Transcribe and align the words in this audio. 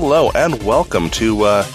hello, 0.00 0.30
and 0.34 0.62
welcome 0.62 1.10
to. 1.10 1.42
Uh, 1.42 1.66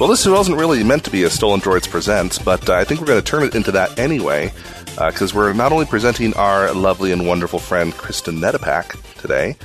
well, 0.00 0.08
this 0.08 0.26
wasn't 0.26 0.56
really 0.56 0.82
meant 0.82 1.04
to 1.04 1.10
be 1.10 1.24
a 1.24 1.30
Stolen 1.30 1.60
Droids 1.60 1.86
Presents, 1.86 2.38
but 2.38 2.70
uh, 2.70 2.74
I 2.74 2.84
think 2.84 3.00
we're 3.00 3.06
going 3.06 3.20
to 3.20 3.24
turn 3.30 3.42
it 3.42 3.54
into 3.54 3.70
that 3.72 3.98
anyway, 3.98 4.50
because 4.98 5.34
uh, 5.34 5.36
we're 5.36 5.52
not 5.52 5.72
only 5.72 5.84
presenting 5.84 6.32
our 6.34 6.72
lovely 6.72 7.12
and 7.12 7.26
wonderful 7.26 7.58
friend 7.58 7.92
Kristen 7.92 8.36
Nedopak 8.36 8.98
today, 9.20 9.56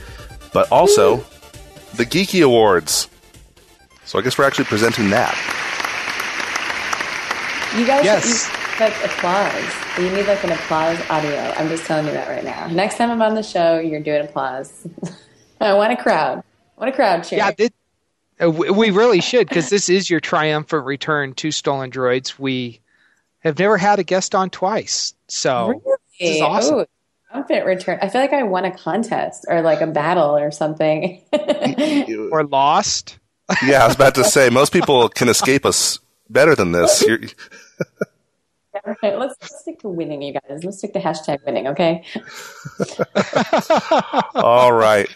but 0.51 0.69
also 0.73 1.23
the 1.95 2.05
Geekie 2.05 2.43
Awards. 2.43 3.07
So 4.03 4.19
I 4.19 4.23
guess 4.23 4.37
we're 4.37 4.43
actually 4.43 4.65
presenting 4.65 5.09
that. 5.11 5.33
You 7.77 7.85
guys, 7.85 8.03
Yes. 8.03 8.49
you, 8.49 8.85
like 8.85 9.05
applause. 9.05 9.73
You 9.97 10.11
need 10.11 10.27
like 10.27 10.43
an 10.43 10.51
applause 10.51 10.99
audio. 11.09 11.53
I'm 11.55 11.69
just 11.69 11.85
telling 11.85 12.07
you 12.07 12.11
that 12.11 12.27
right 12.27 12.43
now. 12.43 12.67
Next 12.67 12.97
time 12.97 13.09
I'm 13.09 13.21
on 13.21 13.35
the 13.35 13.43
show, 13.43 13.79
you're 13.79 14.01
doing 14.01 14.25
applause. 14.25 14.85
I 15.61 15.73
want 15.75 15.93
a 15.93 15.95
crowd. 15.95 16.39
I 16.77 16.81
want 16.81 16.93
a 16.93 16.95
crowd 16.95 17.23
cheer. 17.23 17.37
Yeah, 17.37 17.51
thi- 17.51 17.69
Uh, 18.41 18.49
we 18.49 18.69
we 18.69 18.91
really 18.91 19.21
should 19.21 19.47
because 19.47 19.69
this 19.69 19.89
is 19.89 20.09
your 20.09 20.19
triumphant 20.19 20.85
return 20.85 21.33
to 21.35 21.51
Stolen 21.51 21.91
Droids. 21.91 22.39
We 22.39 22.79
have 23.39 23.59
never 23.59 23.77
had 23.77 23.99
a 23.99 24.03
guest 24.03 24.35
on 24.35 24.49
twice, 24.49 25.13
so 25.27 25.67
really? 25.67 25.81
this 26.19 26.35
is 26.35 26.41
awesome. 26.41 26.75
Oh, 26.75 26.85
triumphant 27.29 27.65
return. 27.65 27.99
I 28.01 28.09
feel 28.09 28.21
like 28.21 28.33
I 28.33 28.43
won 28.43 28.65
a 28.65 28.75
contest 28.75 29.45
or 29.47 29.61
like 29.61 29.81
a 29.81 29.87
battle 29.87 30.37
or 30.37 30.51
something. 30.51 31.21
or 32.31 32.43
lost. 32.45 33.19
yeah, 33.65 33.83
I 33.83 33.87
was 33.87 33.95
about 33.95 34.15
to 34.15 34.23
say 34.23 34.49
most 34.49 34.73
people 34.73 35.09
can 35.09 35.29
escape 35.29 35.65
us 35.65 35.99
better 36.29 36.55
than 36.55 36.71
this. 36.71 37.03
All 38.85 38.95
right, 39.03 39.19
let's, 39.19 39.35
let's 39.41 39.59
stick 39.61 39.79
to 39.81 39.89
winning, 39.89 40.21
you 40.21 40.33
guys. 40.33 40.63
Let's 40.63 40.77
stick 40.77 40.93
to 40.93 40.99
hashtag 40.99 41.45
winning, 41.45 41.67
okay? 41.67 42.03
all 44.35 44.71
right. 44.71 45.07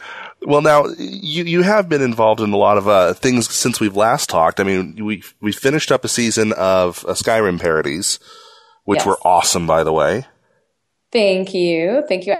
Well, 0.45 0.61
now 0.61 0.85
you 0.97 1.43
you 1.43 1.61
have 1.63 1.89
been 1.89 2.01
involved 2.01 2.39
in 2.41 2.53
a 2.53 2.57
lot 2.57 2.77
of 2.77 2.87
uh, 2.87 3.13
things 3.13 3.53
since 3.53 3.79
we've 3.79 3.95
last 3.95 4.29
talked. 4.29 4.59
I 4.59 4.63
mean, 4.63 5.03
we 5.03 5.23
we 5.41 5.51
finished 5.51 5.91
up 5.91 6.03
a 6.05 6.07
season 6.07 6.53
of 6.53 7.03
uh, 7.07 7.13
Skyrim 7.13 7.59
parodies, 7.59 8.19
which 8.83 8.99
Yes. 8.99 9.05
were 9.07 9.17
awesome, 9.25 9.65
by 9.67 9.83
the 9.83 9.91
way. 9.93 10.25
Thank 11.11 11.53
you. 11.53 12.03
Thank 12.07 12.25
you. 12.27 12.35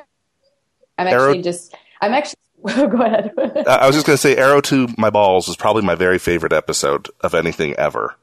I'm 0.97 1.07
Arrow- 1.07 1.29
actually 1.31 1.43
just, 1.43 1.75
I'm 2.01 2.13
actually, 2.13 2.35
go 2.65 3.01
ahead. 3.01 3.31
I 3.67 3.85
was 3.87 3.95
just 3.95 4.05
going 4.07 4.15
to 4.15 4.21
say, 4.21 4.35
"Arrow 4.37 4.61
to 4.61 4.87
My 4.97 5.09
Balls" 5.09 5.47
is 5.49 5.55
probably 5.55 5.81
my 5.81 5.95
very 5.95 6.19
favorite 6.19 6.53
episode 6.53 7.09
of 7.21 7.33
anything 7.33 7.73
ever. 7.75 8.15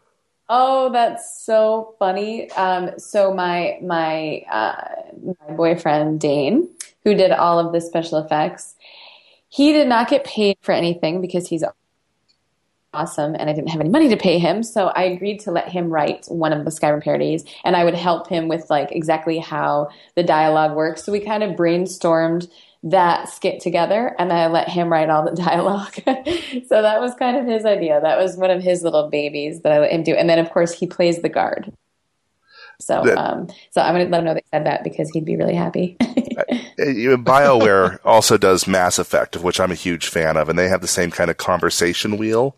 Oh, 0.49 0.91
that's 0.93 1.43
so 1.45 1.95
funny. 1.99 2.51
Um, 2.53 2.91
so 2.99 3.33
my 3.35 3.79
my 3.83 4.43
uh, 4.51 4.85
my 5.49 5.55
boyfriend 5.55 6.21
Dane, 6.21 6.69
who 7.05 7.15
did 7.15 7.31
all 7.33 7.59
of 7.59 7.73
the 7.73 7.81
special 7.81 8.19
effects, 8.19 8.75
he 9.53 9.75
did 9.75 9.87
not 9.87 10.09
get 10.09 10.25
paid 10.25 10.57
for 10.63 10.73
anything 10.73 11.21
because 11.21 11.47
he's 11.47 11.63
awesome, 12.95 13.35
and 13.35 13.51
I 13.51 13.53
didn't 13.53 13.69
have 13.69 13.83
any 13.83 13.91
money 13.91 14.09
to 14.09 14.17
pay 14.17 14.39
him. 14.39 14.63
So 14.63 14.87
I 14.89 15.03
agreed 15.03 15.41
to 15.41 15.51
let 15.51 15.69
him 15.69 15.91
write 15.91 16.25
one 16.29 16.55
of 16.55 16.65
the 16.65 16.71
Skyrim 16.71 17.03
parodies, 17.03 17.45
and 17.63 17.77
I 17.77 17.85
would 17.85 17.95
help 17.95 18.29
him 18.29 18.49
with 18.49 18.71
like 18.71 18.93
exactly 18.93 19.39
how 19.39 19.91
the 20.17 20.23
dialogue 20.23 20.75
works. 20.75 21.05
So 21.05 21.13
we 21.13 21.21
kind 21.21 21.43
of 21.43 21.51
brainstormed 21.51 22.49
that 22.85 23.29
skit 23.29 23.61
together 23.61 24.17
and 24.19 24.33
I 24.33 24.49
let 24.49 24.69
him 24.69 24.91
write 24.91 25.11
all 25.11 25.23
the 25.23 25.37
dialogue. 25.43 25.93
so 26.67 26.83
that 26.83 27.01
was 27.01 27.15
kind 27.15 27.37
of 27.37 27.47
his 27.47 27.67
idea. 27.67 28.01
That 28.01 28.19
was 28.19 28.37
one 28.39 28.51
of 28.51 28.63
his 28.63 28.83
little 28.83 29.09
babies 29.11 29.61
that 29.61 29.73
I 29.73 29.81
let 29.81 29.93
him 29.93 30.03
do. 30.03 30.15
And 30.15 30.29
then 30.29 30.39
of 30.39 30.51
course 30.51 30.73
he 30.73 30.87
plays 30.87 31.21
the 31.23 31.29
guard. 31.29 31.73
So 32.81 33.03
That- 33.05 33.19
um 33.19 33.49
so 33.71 33.81
I'm 33.83 33.95
gonna 33.95 34.07
let 34.07 34.19
him 34.21 34.25
know 34.25 34.35
they 34.35 34.43
said 34.51 34.67
that 34.67 34.83
because 34.83 35.11
he'd 35.11 35.25
be 35.25 35.37
really 35.37 35.55
happy. 35.55 35.97
Uh, 36.37 36.45
know, 36.79 37.17
BioWare 37.17 37.99
also 38.05 38.37
does 38.37 38.67
Mass 38.67 38.99
Effect, 38.99 39.37
of 39.37 39.45
which 39.45 39.61
I'm 39.61 39.71
a 39.71 39.77
huge 39.77 40.09
fan 40.09 40.37
of, 40.37 40.49
and 40.49 40.59
they 40.59 40.69
have 40.69 40.81
the 40.81 40.89
same 40.89 41.11
kind 41.11 41.31
of 41.31 41.37
conversation 41.37 42.17
wheel. 42.17 42.57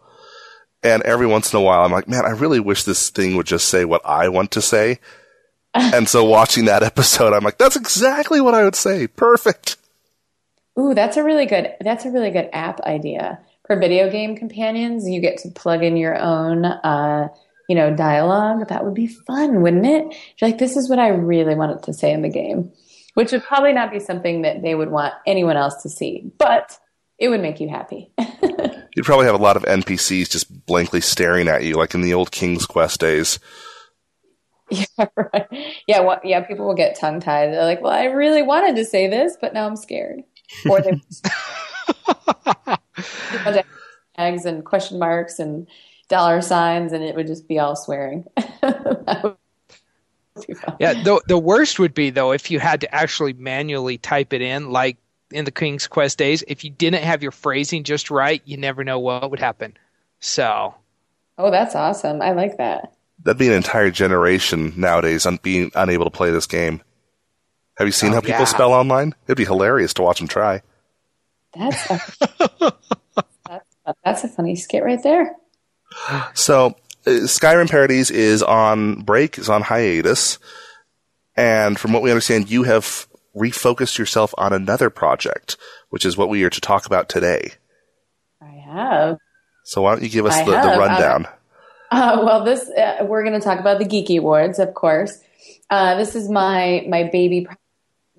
And 0.83 1.03
every 1.03 1.27
once 1.27 1.53
in 1.53 1.59
a 1.59 1.63
while, 1.63 1.85
I'm 1.85 1.93
like, 1.93 2.09
man, 2.09 2.27
I 2.27 2.31
really 2.31 2.61
wish 2.61 2.85
this 2.85 3.11
thing 3.11 3.37
would 3.37 3.47
just 3.47 3.69
say 3.69 3.85
what 3.85 4.05
I 4.05 4.29
want 4.29 4.51
to 4.53 4.63
say. 4.63 5.01
and 5.75 6.09
so 6.09 6.25
watching 6.25 6.67
that 6.67 6.83
episode, 6.83 7.33
I'm 7.33 7.43
like, 7.43 7.59
that's 7.59 7.77
exactly 7.77 8.41
what 8.41 8.55
I 8.55 8.65
would 8.65 8.77
say. 8.77 9.07
Perfect. 9.07 9.77
Ooh, 10.79 10.95
that's 10.95 11.17
a 11.17 11.23
really 11.23 11.47
good 11.47 11.73
that's 11.81 12.05
a 12.05 12.11
really 12.11 12.31
good 12.31 12.51
app 12.53 12.81
idea. 12.81 13.39
For 13.67 13.79
video 13.79 14.11
game 14.11 14.37
companions, 14.37 15.09
you 15.09 15.21
get 15.21 15.39
to 15.39 15.51
plug 15.51 15.85
in 15.85 15.97
your 15.97 16.19
own 16.19 16.65
uh 16.65 17.29
you 17.69 17.75
know, 17.75 17.95
dialogue. 17.95 18.69
That 18.69 18.85
would 18.85 18.95
be 18.95 19.07
fun, 19.07 19.63
wouldn't 19.63 19.87
it? 19.87 20.15
You're 20.39 20.51
like, 20.51 20.59
this 20.59 20.77
is 20.77 20.89
what 20.89 20.99
I 20.99 21.09
really 21.09 21.55
wanted 21.55 21.83
to 21.85 21.93
say 21.93 22.13
in 22.13 22.23
the 22.23 22.29
game. 22.29 22.73
Which 23.15 23.33
would 23.33 23.45
probably 23.45 23.73
not 23.73 23.91
be 23.91 24.01
something 24.01 24.43
that 24.43 24.63
they 24.63 24.75
would 24.75 24.91
want 24.91 25.15
anyone 25.27 25.57
else 25.57 25.83
to 25.83 25.89
see, 25.89 26.31
but 26.39 26.79
it 27.19 27.29
would 27.29 27.41
make 27.41 27.61
you 27.61 27.69
happy. 27.69 28.11
You'd 28.97 29.05
probably 29.05 29.27
have 29.27 29.35
a 29.35 29.43
lot 29.43 29.57
of 29.57 29.63
NPCs 29.65 30.31
just 30.31 30.67
blankly 30.67 31.01
staring 31.01 31.49
at 31.49 31.65
you, 31.65 31.77
like 31.77 31.95
in 31.95 32.01
the 32.01 32.15
old 32.15 32.31
King's 32.31 32.67
Quest 32.67 33.01
days. 33.01 33.39
yeah, 34.71 34.85
right. 35.17 35.47
Yeah, 35.87 36.01
well, 36.01 36.21
yeah, 36.25 36.41
people 36.41 36.67
will 36.67 36.75
get 36.75 36.99
tongue 36.99 37.21
tied. 37.21 37.53
They're 37.53 37.65
like, 37.65 37.83
well, 37.83 37.93
I 37.93 38.05
really 38.05 38.43
wanted 38.43 38.77
to 38.77 38.85
say 38.85 39.09
this, 39.09 39.37
but 39.41 39.55
now 39.55 39.67
I'm 39.67 39.77
scared. 39.77 40.21
Or 40.69 40.81
they 40.81 41.01
tags 44.17 44.45
and 44.45 44.65
question 44.65 44.99
marks 44.99 45.39
and 45.39 45.67
dollar 46.09 46.41
signs, 46.41 46.93
and 46.93 47.03
it 47.03 47.17
would 47.17 47.27
just 47.27 47.49
be 47.49 47.59
all 47.59 47.77
swearing. 47.77 48.25
That 48.61 49.21
would. 49.23 49.37
Yeah, 50.81 50.95
the 51.03 51.23
the 51.29 51.39
worst 51.39 51.79
would 51.79 51.95
be 51.95 52.11
though 52.11 52.33
if 52.33 52.51
you 52.51 52.59
had 52.61 52.81
to 52.83 52.95
actually 52.95 53.33
manually 53.35 53.99
type 53.99 54.33
it 54.33 54.43
in, 54.43 54.71
like 54.71 54.97
in 55.31 55.45
the 55.45 55.51
King's 55.51 55.87
Quest 55.87 56.19
days. 56.19 56.43
If 56.49 56.65
you 56.65 56.71
didn't 56.71 57.03
have 57.05 57.23
your 57.23 57.33
phrasing 57.33 57.85
just 57.85 58.11
right, 58.11 58.43
you 58.45 58.57
never 58.57 58.83
know 58.85 58.99
what 58.99 59.31
would 59.31 59.41
happen. 59.41 59.77
So 60.21 60.75
Oh, 61.39 61.51
that's 61.51 61.75
awesome. 61.75 62.21
I 62.23 62.33
like 62.33 62.59
that. 62.59 62.95
That'd 63.23 63.39
be 63.39 63.49
an 63.49 63.55
entire 63.55 63.91
generation 63.91 64.73
nowadays 64.77 65.25
un- 65.27 65.39
being 65.43 65.71
unable 65.75 66.05
to 66.05 66.11
play 66.11 66.31
this 66.31 66.47
game. 66.47 66.83
Have 67.79 67.89
you 67.89 67.93
seen 67.93 68.11
Oh, 68.11 68.15
how 68.15 68.21
people 68.21 68.41
yeah. 68.41 68.45
spell 68.45 68.73
online? 68.73 69.15
It'd 69.27 69.37
be 69.37 69.45
hilarious 69.45 69.95
to 69.95 70.03
watch 70.03 70.19
them 70.19 70.29
try. 70.29 70.63
That's 71.57 71.91
a, 71.91 72.01
that's, 73.49 73.65
that's 74.05 74.25
a 74.25 74.29
funny 74.29 74.57
skit 74.57 74.85
right 74.85 75.03
there. 75.03 75.35
So, 76.35 76.75
Skyrim 77.05 77.69
Parodies 77.69 78.11
is 78.11 78.43
on 78.43 79.03
break, 79.03 79.39
is 79.39 79.49
on 79.49 79.63
hiatus, 79.63 80.39
and 81.37 81.79
from 81.79 81.93
what 81.93 82.03
we 82.03 82.11
understand, 82.11 82.51
you 82.51 82.63
have 82.63 83.07
refocused 83.37 83.99
yourself 83.99 84.35
on 84.39 84.53
another 84.53 84.91
project, 84.91 85.57
which 85.91 86.05
is 86.05 86.17
what 86.17 86.29
we 86.29 86.45
are 86.45 86.51
to 86.51 86.61
talk 86.61 86.87
about 86.87 87.09
today. 87.09 87.53
I 88.41 88.63
have. 88.73 89.19
So, 89.65 89.83
why 89.83 89.95
don't 89.95 90.03
you 90.03 90.09
give 90.09 90.27
us 90.27 90.39
the, 90.39 90.53
the 90.53 90.77
rundown? 90.79 91.29
Uh, 91.91 92.23
well, 92.25 92.45
this 92.45 92.69
uh, 92.71 93.05
we're 93.05 93.23
going 93.23 93.39
to 93.39 93.45
talk 93.45 93.61
about 93.61 93.79
the 93.79 93.85
Geekie 93.85 94.19
Awards, 94.19 94.59
of 94.59 94.75
course. 94.75 95.17
Uh, 95.71 95.95
this 95.95 96.17
is 96.17 96.29
my 96.29 96.85
my 96.89 97.05
baby 97.05 97.47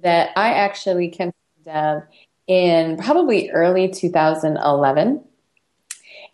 that 0.02 0.30
I 0.38 0.54
actually 0.54 1.10
conceived 1.10 1.68
of 1.68 2.04
in 2.48 2.96
probably 2.96 3.50
early 3.50 3.90
2011. 3.90 5.26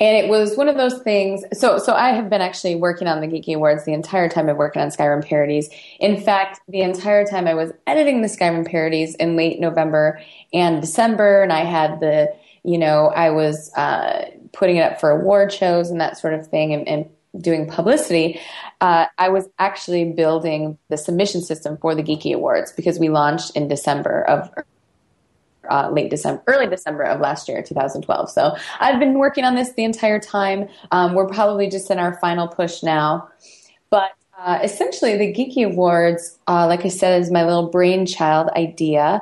And 0.01 0.17
it 0.17 0.29
was 0.29 0.57
one 0.57 0.67
of 0.67 0.77
those 0.77 0.97
things. 1.03 1.43
So, 1.53 1.77
so 1.77 1.93
I 1.93 2.09
have 2.09 2.27
been 2.27 2.41
actually 2.41 2.73
working 2.73 3.07
on 3.07 3.21
the 3.21 3.27
Geekie 3.27 3.55
Awards 3.55 3.85
the 3.85 3.93
entire 3.93 4.27
time 4.27 4.49
I've 4.49 4.57
worked 4.57 4.75
on 4.75 4.87
Skyrim 4.87 5.23
parodies. 5.23 5.69
In 5.99 6.19
fact, 6.19 6.59
the 6.67 6.81
entire 6.81 7.23
time 7.23 7.47
I 7.47 7.53
was 7.53 7.71
editing 7.85 8.23
the 8.23 8.27
Skyrim 8.27 8.67
parodies 8.67 9.13
in 9.15 9.35
late 9.35 9.59
November 9.59 10.19
and 10.51 10.81
December, 10.81 11.43
and 11.43 11.53
I 11.53 11.65
had 11.65 11.99
the, 11.99 12.33
you 12.63 12.79
know, 12.79 13.09
I 13.09 13.29
was 13.29 13.71
uh, 13.75 14.25
putting 14.53 14.77
it 14.77 14.91
up 14.91 14.99
for 14.99 15.11
award 15.11 15.53
shows 15.53 15.91
and 15.91 16.01
that 16.01 16.17
sort 16.17 16.33
of 16.33 16.47
thing, 16.47 16.73
and, 16.73 16.87
and 16.87 17.09
doing 17.39 17.67
publicity. 17.67 18.39
Uh, 18.81 19.05
I 19.19 19.29
was 19.29 19.47
actually 19.59 20.13
building 20.13 20.79
the 20.89 20.97
submission 20.97 21.41
system 21.41 21.77
for 21.77 21.93
the 21.93 22.01
Geekie 22.01 22.33
Awards 22.33 22.71
because 22.71 22.97
we 22.97 23.09
launched 23.09 23.55
in 23.55 23.67
December 23.67 24.23
of 24.23 24.49
uh, 25.69 25.89
late 25.91 26.09
December, 26.09 26.43
early 26.47 26.67
December 26.67 27.03
of 27.03 27.19
last 27.19 27.47
year, 27.47 27.61
2012. 27.61 28.29
So 28.29 28.55
I've 28.79 28.99
been 28.99 29.17
working 29.17 29.43
on 29.43 29.55
this 29.55 29.73
the 29.73 29.83
entire 29.83 30.19
time. 30.19 30.67
Um, 30.91 31.13
we're 31.13 31.27
probably 31.27 31.69
just 31.69 31.91
in 31.91 31.99
our 31.99 32.17
final 32.19 32.47
push 32.47 32.83
now, 32.83 33.29
but 33.89 34.11
uh, 34.37 34.59
essentially 34.63 35.17
the 35.17 35.33
Geekie 35.33 35.71
Awards, 35.71 36.39
uh, 36.47 36.65
like 36.67 36.83
I 36.85 36.89
said, 36.89 37.21
is 37.21 37.29
my 37.29 37.45
little 37.45 37.69
brainchild 37.69 38.49
idea. 38.49 39.21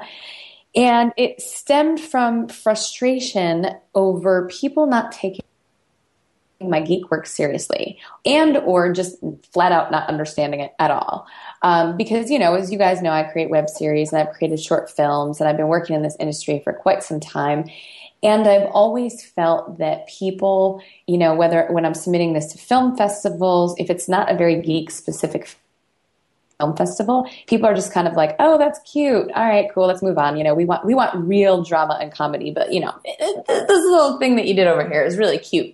And 0.76 1.12
it 1.18 1.42
stemmed 1.42 2.00
from 2.00 2.48
frustration 2.48 3.68
over 3.96 4.48
people 4.48 4.86
not 4.86 5.12
taking 5.12 5.44
my 6.62 6.82
geek 6.82 7.10
work 7.10 7.26
seriously 7.26 7.98
and 8.26 8.58
or 8.58 8.92
just 8.92 9.18
flat 9.54 9.72
out 9.72 9.92
not 9.92 10.08
understanding 10.10 10.60
it 10.60 10.74
at 10.80 10.92
all 10.92 11.26
um, 11.62 11.96
because 11.96 12.30
you 12.30 12.38
know 12.38 12.56
as 12.56 12.72
you 12.72 12.78
guys 12.78 13.02
know 13.02 13.12
i 13.12 13.24
create 13.24 13.50
web 13.50 13.70
series 13.70 14.12
and 14.12 14.22
i've 14.22 14.34
created 14.36 14.60
short 14.60 14.90
films 14.90 15.40
and 15.40 15.48
i've 15.48 15.58
been 15.58 15.68
working 15.68 15.96
in 15.96 16.02
this 16.02 16.18
industry 16.20 16.60
for 16.64 16.74
quite 16.74 17.02
some 17.02 17.20
time 17.20 17.64
and 18.24 18.48
i've 18.48 18.68
always 18.72 19.24
felt 19.24 19.78
that 19.78 20.08
people 20.08 20.82
you 21.08 21.18
know 21.18 21.34
whether 21.34 21.68
when 21.70 21.86
i'm 21.86 21.94
submitting 21.94 22.34
this 22.34 22.52
to 22.52 22.58
film 22.58 22.96
festivals 22.98 23.74
if 23.78 23.90
it's 23.90 24.10
not 24.10 24.30
a 24.30 24.36
very 24.36 24.62
geek 24.62 24.92
specific 24.92 25.56
film 26.60 26.76
festival, 26.76 27.30
people 27.48 27.68
are 27.68 27.74
just 27.74 27.94
kind 27.94 28.08
of 28.08 28.16
like, 28.16 28.36
"Oh, 28.38 28.58
that's 28.58 28.80
cute. 28.80 29.32
All 29.34 29.48
right, 29.48 29.70
cool. 29.74 29.88
Let's 29.88 30.02
move 30.02 30.18
on." 30.18 30.38
You 30.38 30.44
know, 30.44 30.54
we 30.54 30.66
want 30.66 30.86
we 30.86 30.94
want 30.94 31.16
real 31.16 31.64
drama 31.64 31.98
and 32.02 32.12
comedy, 32.12 32.52
but 32.52 32.74
you 32.74 32.82
know, 32.82 32.94
this 33.48 33.68
little 33.70 34.20
thing 34.20 34.36
that 34.36 34.46
you 34.46 34.54
did 34.54 34.68
over 34.68 34.88
here 34.88 35.04
is 35.04 35.18
really 35.18 35.38
cute. 35.38 35.74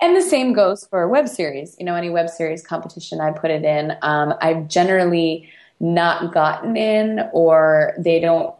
And 0.00 0.16
the 0.16 0.22
same 0.22 0.52
goes 0.52 0.86
for 0.86 1.08
web 1.08 1.28
series. 1.28 1.76
You 1.78 1.84
know, 1.84 1.94
any 1.94 2.10
web 2.10 2.28
series 2.28 2.64
competition 2.64 3.20
I 3.20 3.32
put 3.32 3.50
it 3.50 3.64
in, 3.64 3.96
um, 4.02 4.34
I've 4.40 4.68
generally 4.68 5.48
not 5.80 6.32
gotten 6.32 6.76
in, 6.76 7.28
or 7.32 7.94
they 7.98 8.20
don't. 8.20 8.54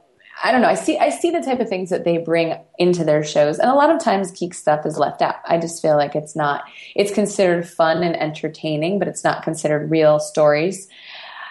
I 0.44 0.52
don't 0.52 0.60
know. 0.60 0.68
I 0.68 0.74
see. 0.74 0.98
I 0.98 1.10
see 1.10 1.30
the 1.30 1.40
type 1.40 1.58
of 1.58 1.68
things 1.68 1.90
that 1.90 2.04
they 2.04 2.18
bring 2.18 2.56
into 2.78 3.04
their 3.04 3.24
shows, 3.24 3.58
and 3.58 3.70
a 3.70 3.74
lot 3.74 3.90
of 3.90 4.02
times 4.02 4.30
geek 4.30 4.54
stuff 4.54 4.86
is 4.86 4.96
left 4.96 5.20
out. 5.20 5.36
I 5.44 5.58
just 5.58 5.82
feel 5.82 5.96
like 5.96 6.14
it's 6.14 6.36
not. 6.36 6.62
It's 6.94 7.12
considered 7.12 7.68
fun 7.68 8.02
and 8.02 8.16
entertaining, 8.16 8.98
but 8.98 9.08
it's 9.08 9.24
not 9.24 9.42
considered 9.42 9.90
real 9.90 10.20
stories. 10.20 10.88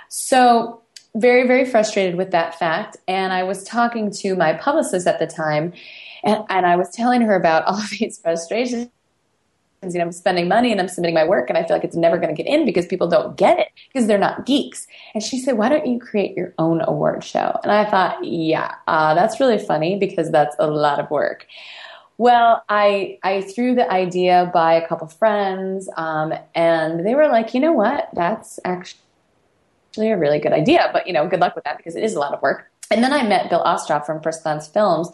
So, 0.10 0.82
very, 1.16 1.48
very 1.48 1.66
frustrated 1.66 2.16
with 2.16 2.32
that 2.32 2.58
fact. 2.58 2.96
And 3.08 3.34
I 3.34 3.44
was 3.44 3.64
talking 3.64 4.12
to 4.20 4.36
my 4.36 4.54
publicist 4.54 5.06
at 5.06 5.20
the 5.20 5.28
time, 5.28 5.74
and, 6.24 6.44
and 6.50 6.66
I 6.66 6.78
was 6.78 6.90
telling 6.90 7.22
her 7.22 7.36
about 7.36 7.64
all 7.68 7.78
of 7.78 7.90
these 7.90 8.20
frustrations. 8.20 8.90
You 9.84 10.00
know, 10.00 10.06
I'm 10.06 10.12
spending 10.12 10.48
money 10.48 10.72
and 10.72 10.82
I'm 10.82 10.88
submitting 10.88 11.14
my 11.14 11.24
work, 11.24 11.50
and 11.50 11.58
I 11.58 11.64
feel 11.64 11.76
like 11.76 11.84
it's 11.84 11.96
never 11.96 12.18
going 12.18 12.36
to 12.36 12.44
get 12.44 12.52
in 12.52 12.66
because 12.66 12.88
people 12.88 13.08
don't 13.08 13.38
get 13.38 13.60
it 13.60 13.68
because 13.94 14.08
they're 14.08 14.18
not 14.18 14.46
geeks. 14.46 14.88
And 15.14 15.24
she 15.24 15.40
said, 15.40 15.58
"Why 15.58 15.70
don't 15.70 15.86
you 15.86 16.00
create 16.00 16.36
your 16.36 16.54
own 16.58 16.82
award 16.84 17.24
show?" 17.24 17.60
And 17.64 17.72
I 17.72 17.86
thought, 17.86 18.24
"Yeah, 18.24 18.74
uh, 18.88 19.14
that's 19.14 19.40
really 19.40 19.60
funny 19.60 19.98
because 19.98 20.32
that's 20.32 20.56
a 20.60 20.68
lot 20.68 21.00
of 21.00 21.10
work." 21.12 21.46
Well, 22.18 22.64
I 22.70 23.20
I 23.22 23.42
threw 23.42 23.76
the 23.76 23.90
idea 23.92 24.50
by 24.52 24.74
a 24.74 24.88
couple 24.88 25.08
friends, 25.08 25.88
um, 25.96 26.34
and 26.56 27.06
they 27.06 27.14
were 27.14 27.28
like, 27.28 27.54
"You 27.54 27.60
know 27.60 27.74
what? 27.74 28.10
That's 28.14 28.60
actually." 28.66 29.02
a 30.00 30.16
really 30.16 30.38
good 30.38 30.54
idea, 30.54 30.92
but 30.94 31.08
you 31.08 31.14
know, 31.14 31.28
good 31.28 31.40
luck 31.40 31.56
with 31.56 31.64
that 31.64 31.76
because 31.78 31.96
it 31.96 32.04
is 32.04 32.14
a 32.14 32.20
lot 32.20 32.32
of 32.32 32.40
work. 32.42 32.70
And 32.92 33.04
then 33.04 33.12
I 33.12 33.24
met 33.24 33.50
Bill 33.50 33.64
Ostroff 33.64 34.06
from 34.06 34.22
First 34.22 34.44
Glance 34.44 34.68
Films, 34.68 35.12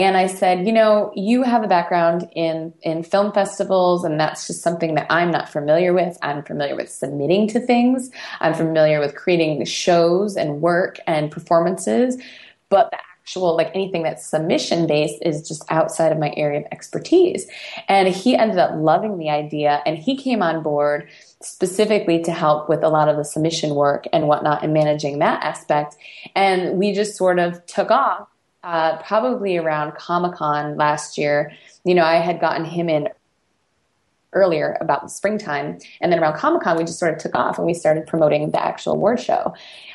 and 0.00 0.16
I 0.16 0.26
said, 0.26 0.66
you 0.66 0.72
know, 0.72 1.12
you 1.14 1.42
have 1.42 1.62
a 1.62 1.68
background 1.68 2.28
in 2.34 2.72
in 2.82 3.02
film 3.02 3.32
festivals, 3.32 4.04
and 4.04 4.18
that's 4.18 4.46
just 4.46 4.62
something 4.62 4.94
that 4.94 5.06
I'm 5.10 5.30
not 5.30 5.48
familiar 5.48 5.92
with. 5.92 6.16
I'm 6.22 6.42
familiar 6.42 6.74
with 6.74 6.90
submitting 6.90 7.48
to 7.48 7.60
things. 7.60 8.10
I'm 8.40 8.54
familiar 8.54 8.98
with 9.00 9.14
creating 9.14 9.64
shows 9.66 10.36
and 10.36 10.60
work 10.60 10.98
and 11.06 11.30
performances, 11.30 12.16
but 12.70 12.90
the 12.90 12.98
actual 13.22 13.54
like 13.56 13.70
anything 13.74 14.02
that's 14.02 14.26
submission 14.26 14.86
based 14.86 15.22
is 15.22 15.46
just 15.46 15.64
outside 15.70 16.12
of 16.12 16.18
my 16.18 16.32
area 16.36 16.60
of 16.60 16.66
expertise. 16.72 17.46
And 17.86 18.08
he 18.08 18.34
ended 18.34 18.58
up 18.58 18.72
loving 18.74 19.18
the 19.18 19.28
idea, 19.28 19.82
and 19.84 19.98
he 19.98 20.16
came 20.16 20.42
on 20.42 20.62
board 20.62 21.08
specifically 21.42 22.22
to 22.22 22.32
help 22.32 22.68
with 22.68 22.82
a 22.82 22.88
lot 22.88 23.08
of 23.08 23.16
the 23.16 23.24
submission 23.24 23.74
work 23.74 24.06
and 24.12 24.28
whatnot 24.28 24.62
and 24.64 24.72
managing 24.72 25.18
that 25.18 25.42
aspect. 25.42 25.96
And 26.34 26.78
we 26.78 26.92
just 26.92 27.16
sort 27.16 27.38
of 27.38 27.64
took 27.66 27.90
off 27.90 28.28
uh, 28.62 28.98
probably 28.98 29.56
around 29.56 29.94
Comic 29.96 30.34
Con 30.34 30.76
last 30.76 31.16
year. 31.16 31.52
You 31.84 31.94
know, 31.94 32.04
I 32.04 32.16
had 32.16 32.40
gotten 32.40 32.64
him 32.64 32.88
in 32.88 33.08
earlier 34.32 34.76
about 34.80 35.02
the 35.02 35.08
springtime. 35.08 35.78
And 36.00 36.12
then 36.12 36.20
around 36.20 36.36
Comic 36.36 36.62
Con, 36.62 36.76
we 36.76 36.84
just 36.84 36.98
sort 36.98 37.12
of 37.12 37.18
took 37.18 37.34
off 37.34 37.58
and 37.58 37.66
we 37.66 37.74
started 37.74 38.06
promoting 38.06 38.50
the 38.50 38.62
actual 38.62 38.92
award 38.92 39.20
show. 39.20 39.54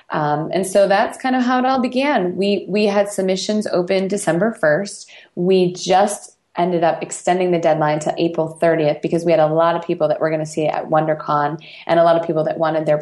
Um, 0.10 0.52
and 0.54 0.68
so 0.68 0.88
that's 0.88 1.18
kind 1.18 1.36
of 1.36 1.44
how 1.44 1.60
it 1.60 1.66
all 1.66 1.82
began. 1.82 2.36
We 2.36 2.66
we 2.68 2.86
had 2.86 3.10
submissions 3.10 3.66
open 3.68 4.08
December 4.08 4.54
first. 4.54 5.10
We 5.36 5.74
just 5.74 6.38
ended 6.58 6.84
up 6.84 7.02
extending 7.02 7.52
the 7.52 7.60
deadline 7.60 8.00
to 8.00 8.14
April 8.18 8.58
30th 8.62 9.02
because 9.02 9.26
we 9.26 9.32
had 9.32 9.42
a 9.42 9.48
lot 9.48 9.76
of 9.76 9.86
people 9.86 10.08
that 10.08 10.22
were 10.22 10.30
going 10.30 10.40
to 10.40 10.46
see 10.46 10.66
it 10.66 10.74
at 10.74 10.90
WonderCon 10.90 11.62
and 11.86 12.00
a 12.00 12.04
lot 12.04 12.20
of 12.20 12.26
people 12.26 12.46
that 12.46 12.58
wanted 12.58 12.86
their 12.86 12.98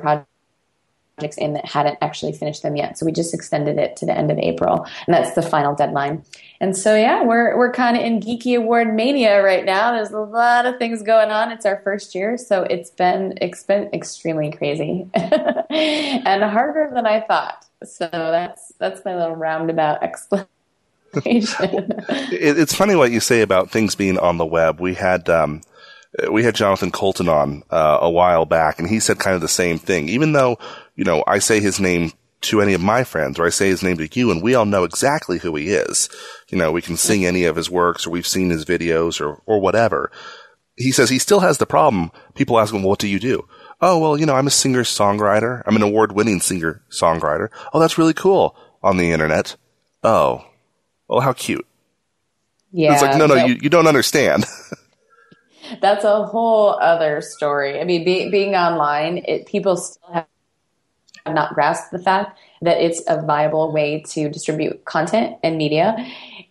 projects 1.18 1.38
in 1.38 1.54
that 1.54 1.66
hadn't 1.66 1.98
actually 2.02 2.32
finished 2.32 2.64
them 2.64 2.76
yet. 2.76 2.98
So 2.98 3.06
we 3.06 3.12
just 3.12 3.34
extended 3.34 3.78
it 3.78 3.96
to 3.98 4.06
the 4.06 4.18
end 4.18 4.32
of 4.32 4.38
April, 4.38 4.86
and 5.08 5.14
that's 5.14 5.36
the 5.36 5.42
final 5.42 5.76
deadline. 5.76 6.24
And 6.60 6.76
so 6.76 6.96
yeah, 6.96 7.24
we're 7.24 7.58
we're 7.58 7.72
kind 7.72 7.98
of 7.98 8.04
in 8.04 8.20
geeky 8.20 8.58
award 8.58 8.94
mania 8.94 9.44
right 9.44 9.66
now. 9.66 9.92
There's 9.92 10.12
a 10.12 10.20
lot 10.20 10.66
of 10.66 10.78
things 10.78 11.04
going 11.04 11.30
on. 11.30 11.52
It's 11.52 11.66
our 11.66 11.82
first 11.84 12.16
year, 12.16 12.38
so 12.38 12.64
it's 12.64 12.90
been 12.90 13.38
it's 13.42 13.64
been 13.64 13.90
extremely 13.94 14.52
crazy 14.52 15.08
and 15.14 16.44
harder 16.44 16.92
than 16.94 17.06
I 17.06 17.22
thought. 17.22 17.66
So 17.84 18.10
that's 18.12 18.74
that's 18.80 19.04
my 19.06 19.16
little 19.16 19.36
roundabout 19.36 20.04
explanation 20.04 20.50
it, 21.26 22.58
it's 22.58 22.74
funny 22.74 22.96
what 22.96 23.12
you 23.12 23.20
say 23.20 23.42
about 23.42 23.70
things 23.70 23.94
being 23.94 24.18
on 24.18 24.38
the 24.38 24.46
web. 24.46 24.80
We 24.80 24.96
had 24.96 25.30
um, 25.30 25.62
we 26.32 26.44
had 26.44 26.56
Jonathan 26.56 26.92
Coulton 26.92 27.28
on 27.30 27.64
uh, 27.70 28.00
a 28.02 28.10
while 28.10 28.46
back, 28.46 28.80
and 28.80 28.88
he 28.88 29.00
said 29.00 29.20
kind 29.20 29.36
of 29.36 29.42
the 29.42 29.48
same 29.48 29.78
thing. 29.78 30.10
Even 30.10 30.34
though 30.34 30.58
you 30.96 31.04
know 31.04 31.24
I 31.28 31.40
say 31.40 31.60
his 31.60 31.80
name 31.80 32.12
to 32.42 32.62
any 32.62 32.74
of 32.74 32.82
my 32.82 33.04
friends, 33.04 33.40
or 33.40 33.46
I 33.46 33.50
say 33.50 33.68
his 33.68 33.84
name 33.84 33.98
to 33.98 34.10
you, 34.20 34.32
and 34.32 34.42
we 34.42 34.56
all 34.56 34.66
know 34.66 34.84
exactly 34.84 35.40
who 35.40 35.56
he 35.56 35.70
is. 35.70 36.10
You 36.50 36.58
know, 36.58 36.72
we 36.72 36.82
can 36.82 36.98
sing 36.98 37.26
any 37.26 37.46
of 37.46 37.56
his 37.56 37.70
works, 37.70 38.06
or 38.06 38.10
we've 38.10 38.28
seen 38.28 38.50
his 38.50 38.66
videos, 38.66 39.22
or 39.22 39.42
or 39.46 39.60
whatever. 39.60 40.12
He 40.76 40.92
says 40.92 41.10
he 41.10 41.20
still 41.20 41.42
has 41.42 41.58
the 41.60 41.66
problem. 41.66 42.12
People 42.36 42.60
ask 42.60 42.74
him, 42.74 42.82
well, 42.82 42.90
"What 42.90 43.00
do 43.00 43.08
you 43.08 43.20
do?" 43.20 43.48
Oh, 43.82 44.00
well, 44.00 44.18
you 44.18 44.26
know, 44.26 44.36
I'm 44.36 44.48
a 44.48 44.52
singer 44.52 44.84
songwriter. 44.84 45.62
I'm 45.66 45.76
an 45.76 45.82
award 45.82 46.14
winning 46.14 46.40
singer 46.40 46.84
songwriter. 46.90 47.50
Oh, 47.74 47.80
that's 47.80 47.98
really 47.98 48.14
cool 48.14 48.56
on 48.82 48.96
the 48.98 49.12
internet. 49.12 49.58
Oh, 50.04 50.46
Oh, 51.10 51.20
how 51.20 51.34
cute. 51.34 51.68
Yeah. 52.72 52.94
It's 52.94 53.02
like, 53.02 53.18
no, 53.18 53.28
no, 53.28 53.36
you, 53.36 53.58
you 53.62 53.70
don't 53.70 53.88
understand. 53.88 54.46
that's 55.82 56.04
a 56.04 56.24
whole 56.24 56.72
other 56.80 57.22
story. 57.22 57.80
I 57.80 57.84
mean, 57.84 58.04
be, 58.04 58.30
being 58.30 58.56
online, 58.56 59.20
it, 59.28 59.46
people 59.46 59.78
still 59.78 60.10
have 60.12 60.26
not 61.28 61.54
grasped 61.54 61.92
the 61.92 62.00
fact 62.00 62.40
that 62.62 62.82
it's 62.82 63.02
a 63.08 63.22
viable 63.22 63.72
way 63.72 64.02
to 64.10 64.30
distribute 64.30 64.86
content 64.86 65.38
and 65.44 65.58
media. 65.58 65.96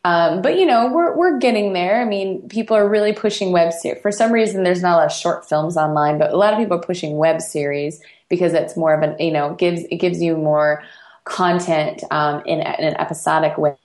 Um, 0.05 0.43
but 0.43 0.59
you 0.59 0.67
know, 0.67 0.91
we're 0.93 1.17
we're 1.17 1.39
getting 1.39 1.73
there. 1.73 2.01
I 2.01 2.05
mean, 2.05 2.49
people 2.49 2.77
are 2.77 2.89
really 2.89 3.13
pushing 3.13 3.53
web 3.53 3.73
series. 3.73 4.03
For 4.03 4.11
some 4.11 4.33
reason, 4.33 4.65
there's 4.65 4.83
not 4.83 4.95
a 4.95 4.97
lot 4.97 5.07
of 5.07 5.13
short 5.13 5.49
films 5.49 5.77
online, 5.77 6.19
but 6.19 6.33
a 6.33 6.37
lot 6.37 6.53
of 6.53 6.59
people 6.59 6.79
are 6.79 6.83
pushing 6.83 7.17
web 7.17 7.41
series 7.41 8.01
because 8.29 8.53
it's 8.53 8.77
more 8.77 8.95
of 8.95 9.03
an 9.03 9.17
you 9.19 9.31
know 9.31 9.55
gives 9.55 9.85
it 9.85 9.97
gives 9.97 10.21
you 10.21 10.37
more 10.37 10.83
content 11.25 12.03
um, 12.11 12.43
in, 12.47 12.61
in 12.61 12.85
an 12.85 12.97
episodic 12.99 13.57
way 13.57 13.77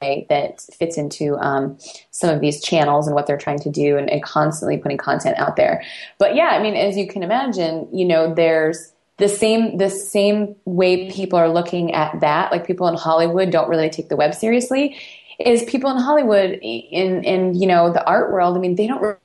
that 0.00 0.60
fits 0.78 0.98
into 0.98 1.36
um, 1.38 1.78
some 2.10 2.28
of 2.28 2.40
these 2.40 2.62
channels 2.62 3.06
and 3.06 3.14
what 3.14 3.26
they're 3.26 3.38
trying 3.38 3.58
to 3.58 3.70
do 3.70 3.96
and, 3.96 4.10
and, 4.10 4.22
constantly 4.22 4.76
putting 4.76 4.98
content 4.98 5.36
out 5.38 5.56
there. 5.56 5.82
But 6.18 6.34
yeah 6.36 6.48
i 6.48 6.62
mean 6.62 6.76
as 6.76 6.96
you 6.96 7.08
can 7.08 7.22
imagine 7.22 7.88
you 7.92 8.04
know 8.04 8.32
there's 8.32 8.92
the 9.16 9.28
same 9.28 9.78
the 9.78 9.90
same 9.90 10.54
way 10.64 11.10
people 11.10 11.38
are 11.38 11.48
looking 11.48 11.92
at 11.92 12.20
that 12.20 12.52
like 12.52 12.66
people 12.66 12.86
in 12.86 12.94
hollywood 12.94 13.50
don't 13.50 13.68
really 13.68 13.90
take 13.90 14.08
the 14.08 14.16
web 14.16 14.34
seriously 14.34 14.96
is 15.40 15.64
people 15.64 15.90
in 15.90 15.96
hollywood 15.96 16.58
in 16.62 17.24
in 17.24 17.54
you 17.54 17.66
know 17.66 17.92
the 17.92 18.04
art 18.06 18.30
world 18.30 18.56
i 18.56 18.60
mean 18.60 18.76
they 18.76 18.86
don't 18.86 19.18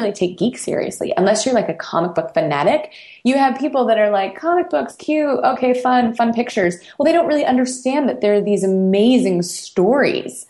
really 0.00 0.12
take 0.12 0.38
geek 0.38 0.58
seriously 0.58 1.12
unless 1.16 1.44
you're 1.44 1.54
like 1.54 1.68
a 1.68 1.74
comic 1.74 2.14
book 2.14 2.32
fanatic. 2.34 2.92
You 3.24 3.36
have 3.36 3.58
people 3.58 3.84
that 3.86 3.98
are 3.98 4.10
like 4.10 4.38
comic 4.38 4.70
books, 4.70 4.96
cute, 4.96 5.40
okay, 5.44 5.80
fun, 5.80 6.14
fun 6.14 6.32
pictures. 6.32 6.76
Well, 6.98 7.04
they 7.04 7.12
don't 7.12 7.26
really 7.26 7.44
understand 7.44 8.08
that 8.08 8.20
there 8.20 8.34
are 8.34 8.40
these 8.40 8.64
amazing 8.64 9.42
stories 9.42 10.46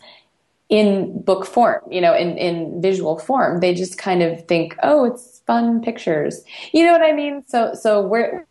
in 0.69 1.21
book 1.23 1.45
form, 1.45 1.83
you 1.91 2.01
know, 2.01 2.15
in, 2.15 2.39
in 2.39 2.81
visual 2.81 3.19
form. 3.19 3.61
They 3.61 3.75
just 3.75 3.99
kind 3.99 4.23
of 4.23 4.47
think, 4.47 4.77
oh, 4.83 5.05
it's 5.05 5.43
fun 5.47 5.83
pictures. 5.83 6.43
You 6.73 6.85
know 6.85 6.93
what 6.93 7.03
I 7.03 7.13
mean? 7.13 7.45
So, 7.49 7.75
so 7.75 8.01
we're, 8.01 8.47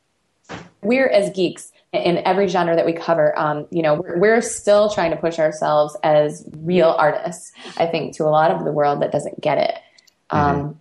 we're 0.81 1.07
as 1.07 1.29
geeks 1.31 1.71
in 1.93 2.17
every 2.25 2.47
genre 2.47 2.75
that 2.75 2.85
we 2.85 2.93
cover, 2.93 3.37
um, 3.39 3.67
you 3.71 3.81
know, 3.81 3.95
we're, 3.95 4.19
we're, 4.19 4.41
still 4.41 4.89
trying 4.89 5.09
to 5.09 5.17
push 5.17 5.39
ourselves 5.39 5.97
as 6.03 6.47
real 6.57 6.95
artists, 6.99 7.51
I 7.77 7.87
think, 7.87 8.15
to 8.17 8.25
a 8.25 8.29
lot 8.29 8.51
of 8.51 8.63
the 8.63 8.71
world 8.71 9.01
that 9.01 9.11
doesn't 9.11 9.41
get 9.41 9.57
it. 9.57 9.75
Mm-hmm. 10.31 10.71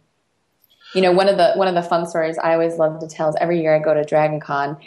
You 0.94 1.02
know, 1.02 1.12
one 1.12 1.28
of 1.28 1.36
the 1.36 1.52
one 1.54 1.68
of 1.68 1.74
the 1.74 1.82
fun 1.82 2.06
stories 2.06 2.38
I 2.38 2.52
always 2.54 2.76
love 2.76 3.00
to 3.00 3.08
tell 3.08 3.28
is 3.28 3.36
every 3.40 3.60
year 3.60 3.74
I 3.74 3.78
go 3.78 3.94
to 3.94 4.04
Dragon 4.04 4.40
Con 4.40 4.78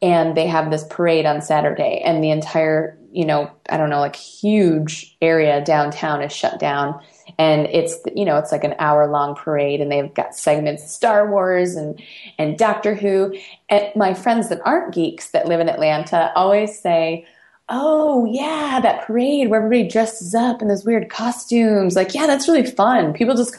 and 0.00 0.36
they 0.36 0.46
have 0.46 0.70
this 0.70 0.84
parade 0.88 1.26
on 1.26 1.42
Saturday 1.42 2.00
and 2.04 2.22
the 2.22 2.30
entire, 2.30 2.96
you 3.12 3.24
know, 3.24 3.50
I 3.68 3.76
don't 3.76 3.90
know, 3.90 3.98
like 3.98 4.14
huge 4.14 5.16
area 5.20 5.64
downtown 5.64 6.22
is 6.22 6.32
shut 6.32 6.60
down. 6.60 7.00
And 7.38 7.66
it's 7.66 7.96
you 8.14 8.24
know 8.24 8.38
it's 8.38 8.52
like 8.52 8.64
an 8.64 8.74
hour 8.78 9.06
long 9.06 9.34
parade 9.34 9.80
and 9.80 9.92
they've 9.92 10.12
got 10.14 10.34
segments 10.34 10.82
of 10.82 10.88
Star 10.88 11.30
Wars 11.30 11.76
and 11.76 12.00
and 12.38 12.56
Doctor 12.56 12.94
Who. 12.94 13.36
And 13.68 13.90
my 13.94 14.14
friends 14.14 14.48
that 14.48 14.60
aren't 14.64 14.94
geeks 14.94 15.30
that 15.30 15.46
live 15.46 15.60
in 15.60 15.68
Atlanta 15.68 16.32
always 16.34 16.78
say 16.80 17.26
oh 17.68 18.24
yeah 18.24 18.80
that 18.82 19.06
parade 19.06 19.50
where 19.50 19.62
everybody 19.62 19.86
dresses 19.86 20.34
up 20.34 20.62
in 20.62 20.68
those 20.68 20.84
weird 20.84 21.10
costumes. 21.10 21.96
Like 21.96 22.14
yeah 22.14 22.26
that's 22.26 22.48
really 22.48 22.64
fun. 22.66 23.12
People 23.12 23.34
just 23.34 23.56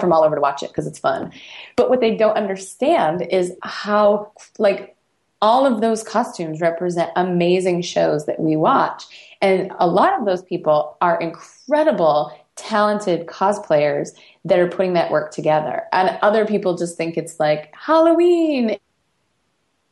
from 0.00 0.12
all 0.12 0.22
over 0.24 0.34
to 0.34 0.40
watch 0.40 0.62
it 0.62 0.68
because 0.68 0.86
it's 0.86 0.98
fun. 0.98 1.32
But 1.76 1.90
what 1.90 2.00
they 2.00 2.16
don't 2.16 2.36
understand 2.36 3.22
is 3.22 3.52
how, 3.62 4.32
like, 4.58 4.96
all 5.42 5.66
of 5.66 5.80
those 5.80 6.02
costumes 6.02 6.60
represent 6.60 7.10
amazing 7.14 7.82
shows 7.82 8.26
that 8.26 8.40
we 8.40 8.56
watch. 8.56 9.04
And 9.42 9.70
a 9.78 9.86
lot 9.86 10.18
of 10.18 10.24
those 10.24 10.42
people 10.42 10.96
are 11.00 11.20
incredible, 11.20 12.32
talented 12.56 13.26
cosplayers 13.26 14.10
that 14.46 14.58
are 14.58 14.68
putting 14.68 14.94
that 14.94 15.10
work 15.10 15.32
together. 15.32 15.82
And 15.92 16.18
other 16.22 16.46
people 16.46 16.76
just 16.76 16.96
think 16.96 17.16
it's 17.18 17.38
like 17.38 17.74
Halloween 17.74 18.78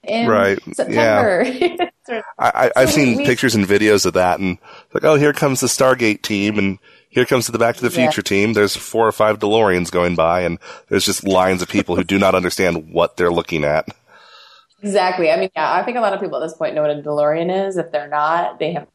in 0.02 0.28
Right. 0.28 0.58
September. 0.75 1.44
I, 2.08 2.20
I, 2.38 2.70
I've 2.76 2.90
So 2.90 2.96
seen 2.96 3.18
we- 3.18 3.26
pictures 3.26 3.54
and 3.54 3.66
videos 3.66 4.06
of 4.06 4.14
that, 4.14 4.38
and 4.40 4.58
like, 4.92 5.04
oh, 5.04 5.14
here 5.16 5.32
comes 5.32 5.61
the 5.61 5.66
Stargate 5.66 6.23
team, 6.23 6.58
and 6.58 6.78
here 7.14 7.25
comes 7.25 7.47
the 7.47 7.59
Back 7.59 7.76
to 7.76 7.88
the 7.88 7.88
Yeah. 7.88 8.09
Future 8.09 8.23
team. 8.23 8.52
There's 8.54 8.75
four 8.75 9.06
or 9.06 9.12
five 9.12 9.38
DeLoreans 9.38 9.90
going 9.90 10.16
by, 10.16 10.40
and 10.40 10.59
there's 10.88 11.06
just 11.06 11.26
lines 11.26 11.62
of 11.62 11.68
people 11.68 11.94
who 11.94 12.04
do 12.04 12.18
not 12.18 12.35
understand 12.35 12.92
what 12.92 13.16
they're 13.16 13.33
looking 13.33 13.64
at. 13.64 13.88
Exactly. 14.83 15.30
I 15.30 15.37
mean, 15.38 15.50
yeah, 15.56 15.73
I 15.73 15.83
think 15.85 15.97
a 15.97 16.00
lot 16.00 16.12
of 16.12 16.21
people 16.21 16.37
at 16.42 16.47
this 16.47 16.56
point 16.56 16.75
know 16.75 16.83
what 16.83 16.90
a 16.90 17.00
DeLorean 17.00 17.68
is. 17.68 17.76
If 17.76 17.90
they're 17.92 18.09
not, 18.09 18.59
they 18.59 18.73
have 18.73 18.88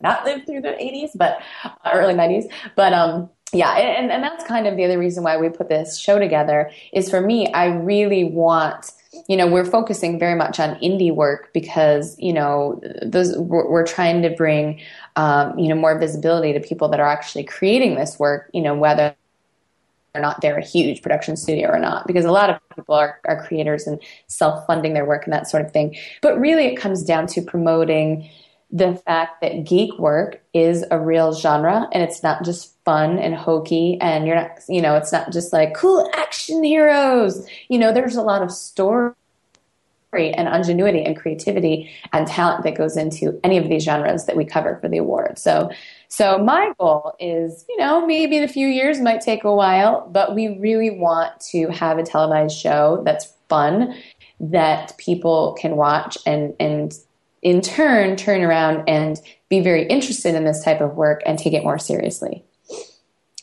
not 0.00 0.24
lived 0.24 0.46
through 0.46 0.60
the 0.60 0.68
80s, 0.68 1.10
but 1.14 1.40
uh, 1.64 1.70
early 1.92 2.14
90s. 2.14 2.44
But 2.76 2.92
um, 2.92 3.30
yeah, 3.52 3.72
and, 3.72 4.12
and 4.12 4.22
that's 4.22 4.44
kind 4.44 4.66
of 4.66 4.76
the 4.76 4.84
other 4.84 4.98
reason 4.98 5.24
why 5.24 5.36
we 5.38 5.48
put 5.48 5.68
this 5.68 5.98
show 5.98 6.18
together 6.18 6.70
is 6.92 7.10
for 7.10 7.20
me, 7.20 7.52
I 7.52 7.66
really 7.66 8.24
want, 8.24 8.92
you 9.28 9.36
know, 9.36 9.46
we're 9.46 9.64
focusing 9.64 10.18
very 10.18 10.34
much 10.34 10.58
on 10.60 10.76
indie 10.76 11.14
work 11.14 11.52
because, 11.52 12.16
you 12.18 12.32
know, 12.32 12.80
those 13.04 13.36
we're, 13.36 13.68
we're 13.70 13.86
trying 13.86 14.22
to 14.22 14.30
bring, 14.30 14.80
um, 15.16 15.58
you 15.58 15.68
know, 15.68 15.74
more 15.74 15.98
visibility 15.98 16.52
to 16.52 16.60
people 16.60 16.88
that 16.88 17.00
are 17.00 17.08
actually 17.08 17.44
creating 17.44 17.94
this 17.96 18.18
work, 18.18 18.50
you 18.52 18.62
know, 18.62 18.74
whether 18.74 19.14
or 20.14 20.20
not 20.20 20.40
they're 20.40 20.58
a 20.58 20.64
huge 20.64 21.02
production 21.02 21.36
studio 21.36 21.70
or 21.70 21.78
not, 21.78 22.06
because 22.06 22.24
a 22.24 22.30
lot 22.30 22.50
of 22.50 22.58
people 22.74 22.94
are, 22.94 23.20
are 23.26 23.46
creators 23.46 23.86
and 23.86 24.00
self 24.26 24.66
funding 24.66 24.94
their 24.94 25.04
work 25.04 25.24
and 25.24 25.32
that 25.32 25.48
sort 25.48 25.64
of 25.64 25.72
thing. 25.72 25.96
But 26.20 26.38
really, 26.38 26.66
it 26.66 26.76
comes 26.76 27.02
down 27.02 27.26
to 27.28 27.42
promoting 27.42 28.28
the 28.70 28.94
fact 29.04 29.42
that 29.42 29.64
geek 29.64 29.98
work 29.98 30.42
is 30.54 30.84
a 30.90 30.98
real 30.98 31.34
genre 31.34 31.88
and 31.92 32.02
it's 32.02 32.22
not 32.22 32.42
just 32.42 32.74
fun 32.86 33.18
and 33.18 33.34
hokey 33.34 33.98
and 34.00 34.26
you're 34.26 34.36
not, 34.36 34.50
you 34.66 34.80
know, 34.80 34.96
it's 34.96 35.12
not 35.12 35.30
just 35.30 35.52
like 35.52 35.74
cool 35.74 36.10
action 36.14 36.64
heroes. 36.64 37.46
You 37.68 37.78
know, 37.78 37.92
there's 37.92 38.16
a 38.16 38.22
lot 38.22 38.42
of 38.42 38.50
story 38.50 39.12
and 40.12 40.48
ingenuity 40.48 41.02
and 41.02 41.16
creativity 41.16 41.90
and 42.12 42.26
talent 42.26 42.64
that 42.64 42.76
goes 42.76 42.96
into 42.96 43.40
any 43.42 43.56
of 43.56 43.68
these 43.68 43.82
genres 43.82 44.26
that 44.26 44.36
we 44.36 44.44
cover 44.44 44.76
for 44.80 44.88
the 44.88 44.98
award. 44.98 45.38
So, 45.38 45.70
so 46.08 46.38
my 46.38 46.72
goal 46.78 47.14
is, 47.18 47.64
you 47.68 47.78
know, 47.78 48.06
maybe 48.06 48.36
in 48.36 48.44
a 48.44 48.48
few 48.48 48.66
years 48.66 49.00
might 49.00 49.22
take 49.22 49.44
a 49.44 49.54
while, 49.54 50.06
but 50.10 50.34
we 50.34 50.58
really 50.58 50.90
want 50.90 51.40
to 51.52 51.68
have 51.68 51.98
a 51.98 52.02
televised 52.02 52.56
show 52.56 53.02
that's 53.04 53.32
fun 53.48 53.94
that 54.38 54.96
people 54.98 55.56
can 55.58 55.76
watch 55.76 56.18
and 56.26 56.54
and 56.58 56.94
in 57.42 57.60
turn 57.60 58.16
turn 58.16 58.42
around 58.42 58.88
and 58.88 59.20
be 59.48 59.60
very 59.60 59.86
interested 59.86 60.34
in 60.34 60.44
this 60.44 60.62
type 60.62 60.80
of 60.80 60.94
work 60.94 61.22
and 61.24 61.38
take 61.38 61.52
it 61.52 61.62
more 61.64 61.78
seriously. 61.78 62.44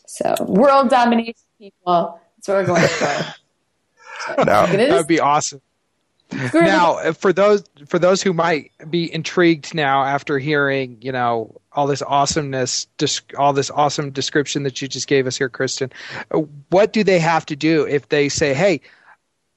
So, 0.07 0.35
world 0.47 0.89
domination 0.89 1.35
people, 1.57 2.19
that's 2.35 2.47
what 2.47 2.57
we're 2.57 2.65
going 2.65 2.87
for. 2.87 3.35
It 4.37 4.47
That 4.89 4.97
would 4.97 5.07
be 5.07 5.21
awesome. 5.21 5.61
Now 6.53 6.97
uh, 6.97 7.13
for 7.13 7.33
those 7.33 7.63
for 7.87 7.99
those 7.99 8.21
who 8.21 8.33
might 8.33 8.71
be 8.89 9.11
intrigued 9.13 9.73
now 9.73 10.03
after 10.03 10.37
hearing 10.37 10.97
you 11.01 11.11
know 11.11 11.55
all 11.73 11.87
this 11.87 12.01
awesomeness 12.03 12.87
all 13.37 13.53
this 13.53 13.69
awesome 13.71 14.11
description 14.11 14.63
that 14.63 14.81
you 14.81 14.87
just 14.87 15.07
gave 15.07 15.25
us 15.25 15.37
here 15.37 15.49
kristen 15.49 15.91
uh, 16.31 16.39
what 16.69 16.93
do 16.93 17.03
they 17.03 17.19
have 17.19 17.45
to 17.45 17.55
do 17.55 17.85
if 17.85 18.09
they 18.09 18.29
say 18.29 18.53
hey 18.53 18.79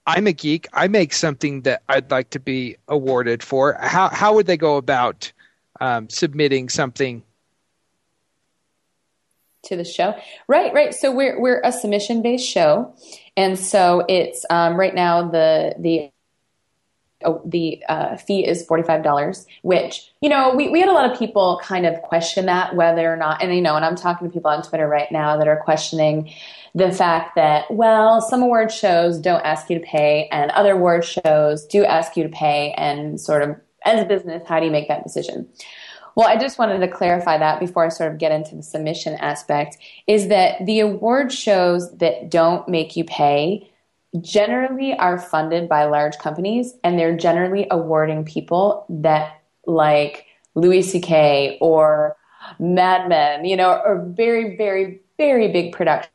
i'm 0.07 0.27
a 0.27 0.33
geek. 0.33 0.67
I 0.73 0.89
make 0.89 1.13
something 1.13 1.63
that 1.63 1.83
i'd 1.89 2.11
like 2.11 2.31
to 2.31 2.41
be 2.41 2.77
awarded 2.89 3.43
for. 3.43 3.75
How 3.81 4.09
how 4.09 4.35
would 4.35 4.47
they 4.47 4.57
go 4.57 4.77
about 4.77 5.33
um, 5.81 6.09
submitting 6.09 6.69
something? 6.69 7.23
To 9.65 9.77
the 9.77 9.85
show. 9.85 10.15
Right, 10.49 10.73
right. 10.73 10.93
So 10.93 11.13
we're 11.13 11.41
we're 11.41 11.61
a 11.63 11.71
submission 11.71 12.23
based 12.23 12.49
show, 12.49 12.95
and 13.37 13.59
so 13.59 14.05
it's 14.09 14.45
um, 14.51 14.75
right 14.75 14.95
now 14.95 15.29
the 15.29 15.75
the 15.79 16.11
the 17.45 17.83
uh, 17.89 18.17
fee 18.17 18.47
is 18.47 18.65
forty 18.65 18.83
five 18.83 19.03
dollars. 19.03 19.47
Which 19.63 20.11
you 20.21 20.29
know 20.29 20.55
we 20.55 20.69
we 20.69 20.81
had 20.81 20.89
a 20.89 20.93
lot 20.93 21.11
of 21.11 21.19
people 21.19 21.61
kind 21.63 21.87
of 21.87 22.01
question 22.03 22.47
that 22.47 22.75
whether 22.75 23.13
or 23.13 23.17
not, 23.17 23.43
and 23.43 23.55
you 23.55 23.63
know, 23.63 23.77
and 23.77 23.85
I'm 23.85 23.97
talking 23.97 24.29
to 24.29 24.33
people 24.33 24.51
on 24.51 24.63
Twitter 24.63 24.89
right 24.89 25.11
now 25.11 25.37
that 25.37 25.49
are 25.49 25.61
questioning 25.63 26.33
the 26.75 26.91
fact 26.91 27.35
that 27.37 27.71
well, 27.71 28.21
some 28.21 28.43
award 28.43 28.73
shows 28.73 29.19
don't 29.19 29.45
ask 29.45 29.69
you 29.71 29.79
to 29.79 29.85
pay, 29.85 30.29
and 30.33 30.51
other 30.53 30.73
award 30.73 31.05
shows 31.05 31.67
do 31.67 31.85
ask 31.85 32.17
you 32.17 32.23
to 32.23 32.31
pay, 32.31 32.73
and 32.77 33.21
sort 33.21 33.43
of 33.43 33.57
as 33.85 34.01
a 34.01 34.05
business, 34.05 34.43
how 34.47 34.61
do 34.61 34.67
you 34.67 34.73
make 34.73 34.89
that 34.89 35.03
decision? 35.03 35.49
Well, 36.15 36.29
I 36.29 36.37
just 36.37 36.59
wanted 36.59 36.79
to 36.81 36.89
clarify 36.89 37.39
that 37.39 37.59
before 37.59 37.87
I 37.87 37.89
sort 37.89 38.13
of 38.13 38.19
get 38.19 38.33
into 38.33 38.55
the 38.55 38.63
submission 38.63 39.15
aspect 39.15 39.79
is 40.07 40.29
that 40.29 40.65
the 40.67 40.81
award 40.81 41.33
shows 41.33 41.97
that 41.99 42.31
don't 42.31 42.69
make 42.69 42.97
you 42.97 43.05
pay 43.05 43.71
generally 44.21 44.95
are 44.95 45.19
funded 45.19 45.69
by 45.69 45.85
large 45.85 46.19
companies 46.19 46.75
and 46.85 46.99
they're 46.99 47.17
generally 47.17 47.67
awarding 47.71 48.25
people 48.25 48.85
that 48.89 49.43
like 49.67 50.27
Louis 50.55 50.83
C.K. 50.83 51.59
or 51.61 52.17
Mad 52.59 53.09
Men, 53.09 53.45
you 53.45 53.57
know, 53.57 53.71
or 53.71 54.05
very, 54.11 54.57
very, 54.57 55.01
very 55.17 55.51
big 55.51 55.73
productions 55.73 56.13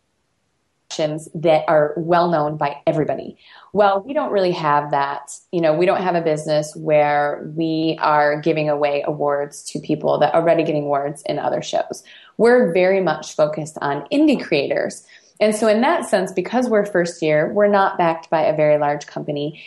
that 1.34 1.63
are 1.68 1.94
well 1.98 2.30
known 2.30 2.58
by 2.58 2.77
everybody. 2.86 3.38
Well, 3.74 4.01
we 4.01 4.13
don't 4.13 4.32
really 4.32 4.51
have 4.51 4.92
that. 4.92 5.32
You 5.51 5.62
know, 5.62 5.74
we 5.74 5.86
don't 5.86 6.01
have 6.01 6.16
a 6.16 6.22
business 6.22 6.75
where 6.75 7.51
we 7.56 7.98
are 8.01 8.39
giving 8.42 8.70
away 8.70 9.04
awards 9.06 9.63
to 9.72 9.80
people 9.80 10.20
that 10.20 10.34
are 10.34 10.42
already 10.42 10.63
getting 10.63 10.84
awards 10.84 11.24
in 11.24 11.39
other 11.39 11.62
shows. 11.62 12.04
We're 12.38 12.72
very 12.74 13.01
much 13.01 13.36
focused 13.36 13.77
on 13.82 14.08
indie 14.12 14.44
creators. 14.44 15.06
And 15.39 15.56
so, 15.56 15.67
in 15.67 15.82
that 15.82 16.06
sense, 16.06 16.32
because 16.32 16.70
we're 16.70 16.86
first 16.86 17.22
year, 17.22 17.51
we're 17.53 17.67
not 17.67 17.98
backed 17.98 18.29
by 18.29 18.41
a 18.44 18.56
very 18.56 18.77
large 18.77 19.06
company. 19.06 19.62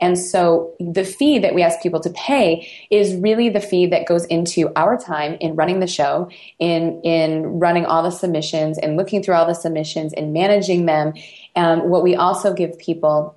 And 0.00 0.16
so 0.16 0.74
the 0.78 1.04
fee 1.04 1.40
that 1.40 1.54
we 1.54 1.62
ask 1.62 1.80
people 1.82 2.00
to 2.00 2.10
pay 2.10 2.68
is 2.90 3.14
really 3.16 3.48
the 3.48 3.60
fee 3.60 3.86
that 3.86 4.06
goes 4.06 4.24
into 4.26 4.70
our 4.76 4.96
time 4.96 5.36
in 5.40 5.56
running 5.56 5.80
the 5.80 5.88
show, 5.88 6.30
in 6.58 7.00
in 7.02 7.58
running 7.58 7.84
all 7.84 8.02
the 8.02 8.10
submissions 8.10 8.78
and 8.78 8.96
looking 8.96 9.22
through 9.22 9.34
all 9.34 9.46
the 9.46 9.54
submissions 9.54 10.12
and 10.12 10.32
managing 10.32 10.86
them. 10.86 11.14
And 11.56 11.90
what 11.90 12.04
we 12.04 12.14
also 12.14 12.54
give 12.54 12.78
people 12.78 13.36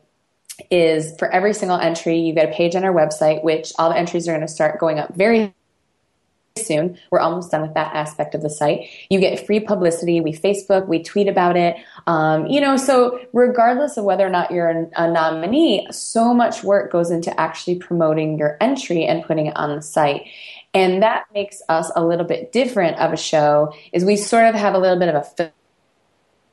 is 0.70 1.16
for 1.18 1.28
every 1.32 1.54
single 1.54 1.78
entry, 1.78 2.20
you 2.20 2.34
get 2.34 2.50
a 2.50 2.54
page 2.54 2.76
on 2.76 2.84
our 2.84 2.94
website, 2.94 3.44
which 3.44 3.74
all 3.80 3.90
the 3.90 3.98
entries 3.98 4.28
are 4.28 4.32
going 4.32 4.46
to 4.46 4.48
start 4.48 4.80
going 4.80 5.00
up 5.00 5.16
very 5.16 5.56
soon. 6.58 6.98
We're 7.12 7.20
almost 7.20 7.52
done 7.52 7.62
with 7.62 7.74
that 7.76 7.96
aspect 7.96 8.36
of 8.36 8.42
the 8.42 8.50
site. 8.50 8.90
You 9.10 9.20
get 9.20 9.46
free 9.46 9.60
publicity. 9.60 10.20
We 10.20 10.34
Facebook, 10.34 10.88
we 10.88 11.02
tweet 11.02 11.28
about 11.28 11.56
it. 11.56 11.78
Um, 12.08 12.46
you 12.48 12.60
know, 12.60 12.76
so 12.76 13.22
regardless 13.32 13.98
of 13.98 14.04
whether 14.04 14.26
or 14.26 14.30
not 14.30 14.52
you're 14.52 14.90
a, 14.96 15.12
nominee, 15.12 15.88
so 15.92 16.34
much 16.34 16.64
work 16.64 16.92
goes 16.92 17.10
into 17.10 17.38
actually 17.40 17.76
promoting 17.76 18.38
your 18.38 18.58
entry 18.60 19.06
and 19.06 19.24
putting 19.24 19.48
it 19.48 19.56
on 19.56 19.76
the 19.76 19.82
site. 19.82 20.28
And 20.74 21.04
that 21.04 21.26
makes 21.34 21.62
us 21.70 21.92
a 21.96 22.06
little 22.06 22.26
bit 22.26 22.52
different 22.52 22.98
of 22.98 23.14
a 23.14 23.18
show 23.18 23.74
is 23.94 24.04
we 24.04 24.16
sort 24.18 24.46
of 24.46 24.56
have 24.56 24.74
a 24.74 24.78
little 24.78 25.00
bit 25.00 25.14
of 25.14 25.16
a 25.16 25.52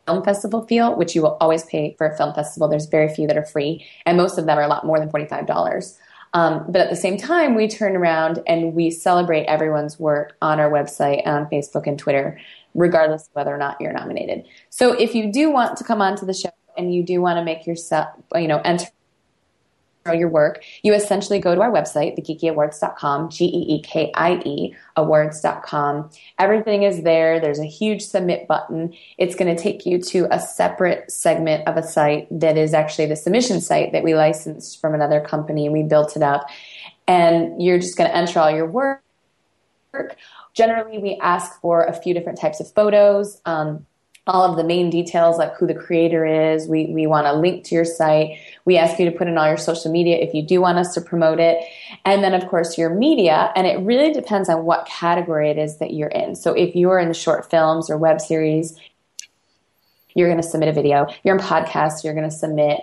film 0.06 0.24
festival 0.24 0.66
feel, 0.66 0.96
which 0.96 1.14
you 1.14 1.22
will 1.22 1.36
always 1.40 1.64
pay 1.64 1.94
for 1.98 2.06
a 2.06 2.16
film 2.16 2.34
festival. 2.34 2.68
There's 2.68 2.86
very 2.86 3.12
few 3.12 3.26
that 3.26 3.36
are 3.36 3.44
free, 3.44 3.86
and 4.06 4.16
most 4.16 4.38
of 4.38 4.46
them 4.46 4.58
are 4.58 4.62
a 4.62 4.68
lot 4.68 4.84
more 4.84 4.98
than 4.98 5.10
$45. 5.10 5.98
Um, 6.34 6.64
but 6.68 6.80
at 6.80 6.90
the 6.90 6.96
same 6.96 7.16
time, 7.16 7.54
we 7.54 7.68
turn 7.68 7.96
around 7.96 8.42
and 8.46 8.74
we 8.74 8.90
celebrate 8.90 9.44
everyone's 9.44 9.98
work 9.98 10.36
on 10.42 10.60
our 10.60 10.70
website, 10.70 11.22
and 11.24 11.36
on 11.36 11.46
Facebook 11.46 11.86
and 11.86 11.98
Twitter, 11.98 12.38
regardless 12.74 13.28
of 13.28 13.34
whether 13.34 13.54
or 13.54 13.58
not 13.58 13.80
you're 13.80 13.92
nominated. 13.92 14.44
So 14.70 14.92
if 14.92 15.14
you 15.14 15.32
do 15.32 15.50
want 15.50 15.76
to 15.78 15.84
come 15.84 16.02
onto 16.02 16.26
the 16.26 16.34
show 16.34 16.50
and 16.76 16.94
you 16.94 17.02
do 17.02 17.20
want 17.20 17.38
to 17.38 17.44
make 17.44 17.66
yourself, 17.66 18.08
you 18.34 18.48
know, 18.48 18.60
enter 18.64 18.86
your 20.14 20.28
work, 20.28 20.62
you 20.82 20.94
essentially 20.94 21.38
go 21.38 21.54
to 21.54 21.60
our 21.60 21.70
website, 21.70 22.18
thegeekieawards.com, 22.18 23.30
G 23.30 23.44
E 23.44 23.76
E 23.76 23.82
K 23.82 24.10
I 24.14 24.34
E, 24.44 24.74
awards.com. 24.96 26.10
Everything 26.38 26.82
is 26.82 27.02
there. 27.02 27.40
There's 27.40 27.58
a 27.58 27.66
huge 27.66 28.02
submit 28.02 28.46
button. 28.48 28.94
It's 29.16 29.34
going 29.34 29.54
to 29.54 29.60
take 29.60 29.86
you 29.86 30.00
to 30.02 30.28
a 30.30 30.40
separate 30.40 31.10
segment 31.10 31.66
of 31.66 31.76
a 31.76 31.82
site 31.82 32.26
that 32.30 32.56
is 32.56 32.74
actually 32.74 33.06
the 33.06 33.16
submission 33.16 33.60
site 33.60 33.92
that 33.92 34.02
we 34.02 34.14
licensed 34.14 34.80
from 34.80 34.94
another 34.94 35.20
company. 35.20 35.66
And 35.66 35.72
we 35.72 35.82
built 35.82 36.16
it 36.16 36.22
up. 36.22 36.48
And 37.06 37.62
you're 37.62 37.78
just 37.78 37.96
going 37.96 38.10
to 38.10 38.16
enter 38.16 38.38
all 38.40 38.50
your 38.50 38.66
work. 38.66 39.02
Generally, 40.54 40.98
we 40.98 41.18
ask 41.22 41.60
for 41.60 41.84
a 41.84 41.92
few 41.92 42.12
different 42.12 42.38
types 42.38 42.60
of 42.60 42.70
photos. 42.72 43.40
Um, 43.44 43.86
all 44.28 44.48
of 44.48 44.58
the 44.58 44.64
main 44.64 44.90
details 44.90 45.38
like 45.38 45.56
who 45.56 45.66
the 45.66 45.74
creator 45.74 46.24
is. 46.24 46.68
We, 46.68 46.86
we 46.86 47.06
want 47.06 47.26
a 47.26 47.32
link 47.32 47.64
to 47.64 47.74
your 47.74 47.86
site. 47.86 48.38
We 48.66 48.76
ask 48.76 48.98
you 48.98 49.10
to 49.10 49.16
put 49.16 49.26
in 49.26 49.38
all 49.38 49.48
your 49.48 49.56
social 49.56 49.90
media 49.90 50.18
if 50.18 50.34
you 50.34 50.42
do 50.42 50.60
want 50.60 50.78
us 50.78 50.92
to 50.94 51.00
promote 51.00 51.40
it. 51.40 51.64
And 52.04 52.22
then, 52.22 52.34
of 52.34 52.46
course, 52.46 52.76
your 52.76 52.90
media. 52.90 53.50
And 53.56 53.66
it 53.66 53.80
really 53.80 54.12
depends 54.12 54.50
on 54.50 54.64
what 54.64 54.86
category 54.86 55.50
it 55.50 55.56
is 55.56 55.78
that 55.78 55.94
you're 55.94 56.10
in. 56.10 56.36
So 56.36 56.52
if 56.52 56.76
you're 56.76 56.98
in 56.98 57.12
short 57.14 57.50
films 57.50 57.88
or 57.88 57.96
web 57.96 58.20
series, 58.20 58.78
you're 60.14 60.28
going 60.28 60.42
to 60.42 60.46
submit 60.46 60.68
a 60.68 60.72
video. 60.72 61.06
You're 61.24 61.36
in 61.36 61.42
podcasts, 61.42 62.04
you're 62.04 62.14
going 62.14 62.28
to 62.28 62.36
submit 62.36 62.80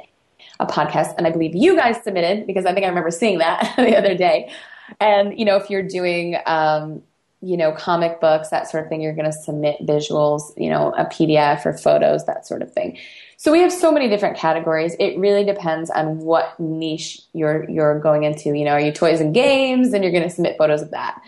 a 0.59 0.65
podcast. 0.65 1.13
And 1.17 1.27
I 1.27 1.29
believe 1.29 1.55
you 1.55 1.75
guys 1.75 2.01
submitted 2.03 2.47
because 2.47 2.65
I 2.65 2.73
think 2.73 2.85
I 2.85 2.89
remember 2.89 3.11
seeing 3.11 3.37
that 3.37 3.73
the 3.77 3.95
other 3.95 4.15
day. 4.15 4.51
And, 4.99 5.37
you 5.37 5.45
know, 5.45 5.57
if 5.57 5.69
you're 5.69 5.87
doing, 5.87 6.37
um, 6.47 7.03
you 7.45 7.57
know, 7.57 7.71
comic 7.71 8.19
books, 8.19 8.49
that 8.49 8.69
sort 8.69 8.83
of 8.83 8.89
thing. 8.89 9.01
You're 9.01 9.13
going 9.13 9.31
to 9.31 9.37
submit 9.37 9.77
visuals, 9.81 10.51
you 10.57 10.69
know, 10.69 10.91
a 10.97 11.05
PDF 11.05 11.65
or 11.65 11.77
photos, 11.77 12.25
that 12.25 12.47
sort 12.47 12.61
of 12.63 12.73
thing. 12.73 12.97
So 13.37 13.51
we 13.51 13.59
have 13.59 13.71
so 13.71 13.91
many 13.91 14.09
different 14.09 14.37
categories. 14.37 14.95
It 14.99 15.17
really 15.19 15.45
depends 15.45 15.89
on 15.91 16.19
what 16.19 16.59
niche 16.59 17.21
you're 17.33 17.69
you're 17.69 17.99
going 17.99 18.23
into. 18.23 18.55
You 18.55 18.65
know, 18.65 18.71
are 18.71 18.79
you 18.79 18.91
toys 18.91 19.21
and 19.21 19.33
games? 19.33 19.93
And 19.93 20.03
you're 20.03 20.11
going 20.11 20.23
to 20.23 20.29
submit 20.29 20.57
photos 20.57 20.81
of 20.81 20.91
that. 20.91 21.21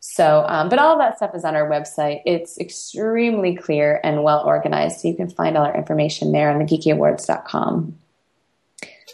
So, 0.00 0.44
um, 0.48 0.70
but 0.70 0.78
all 0.78 0.96
that 0.98 1.18
stuff 1.18 1.34
is 1.34 1.44
on 1.44 1.54
our 1.54 1.68
website. 1.68 2.22
It's 2.24 2.58
extremely 2.58 3.54
clear 3.54 4.00
and 4.02 4.22
well 4.22 4.42
organized. 4.46 5.00
So 5.00 5.08
you 5.08 5.14
can 5.14 5.28
find 5.28 5.58
all 5.58 5.66
our 5.66 5.76
information 5.76 6.32
there 6.32 6.50
on 6.50 6.58
the 6.58 6.64
geekieawards.com. 6.64 7.98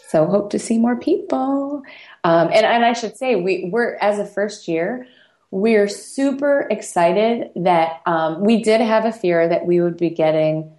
So 0.07 0.25
hope 0.25 0.51
to 0.51 0.59
see 0.59 0.77
more 0.77 0.95
people. 0.95 1.83
Um, 2.23 2.47
and, 2.47 2.65
and 2.65 2.85
I 2.85 2.93
should 2.93 3.17
say, 3.17 3.35
we, 3.35 3.69
we're, 3.71 3.95
as 3.95 4.19
a 4.19 4.25
first 4.25 4.69
year, 4.69 5.05
we're 5.51 5.87
super 5.87 6.67
excited 6.69 7.51
that 7.55 8.01
um, 8.05 8.41
we 8.41 8.61
did 8.61 8.81
have 8.81 9.05
a 9.05 9.11
fear 9.11 9.47
that 9.47 9.65
we 9.65 9.79
would 9.79 9.97
be 9.97 10.09
getting 10.09 10.71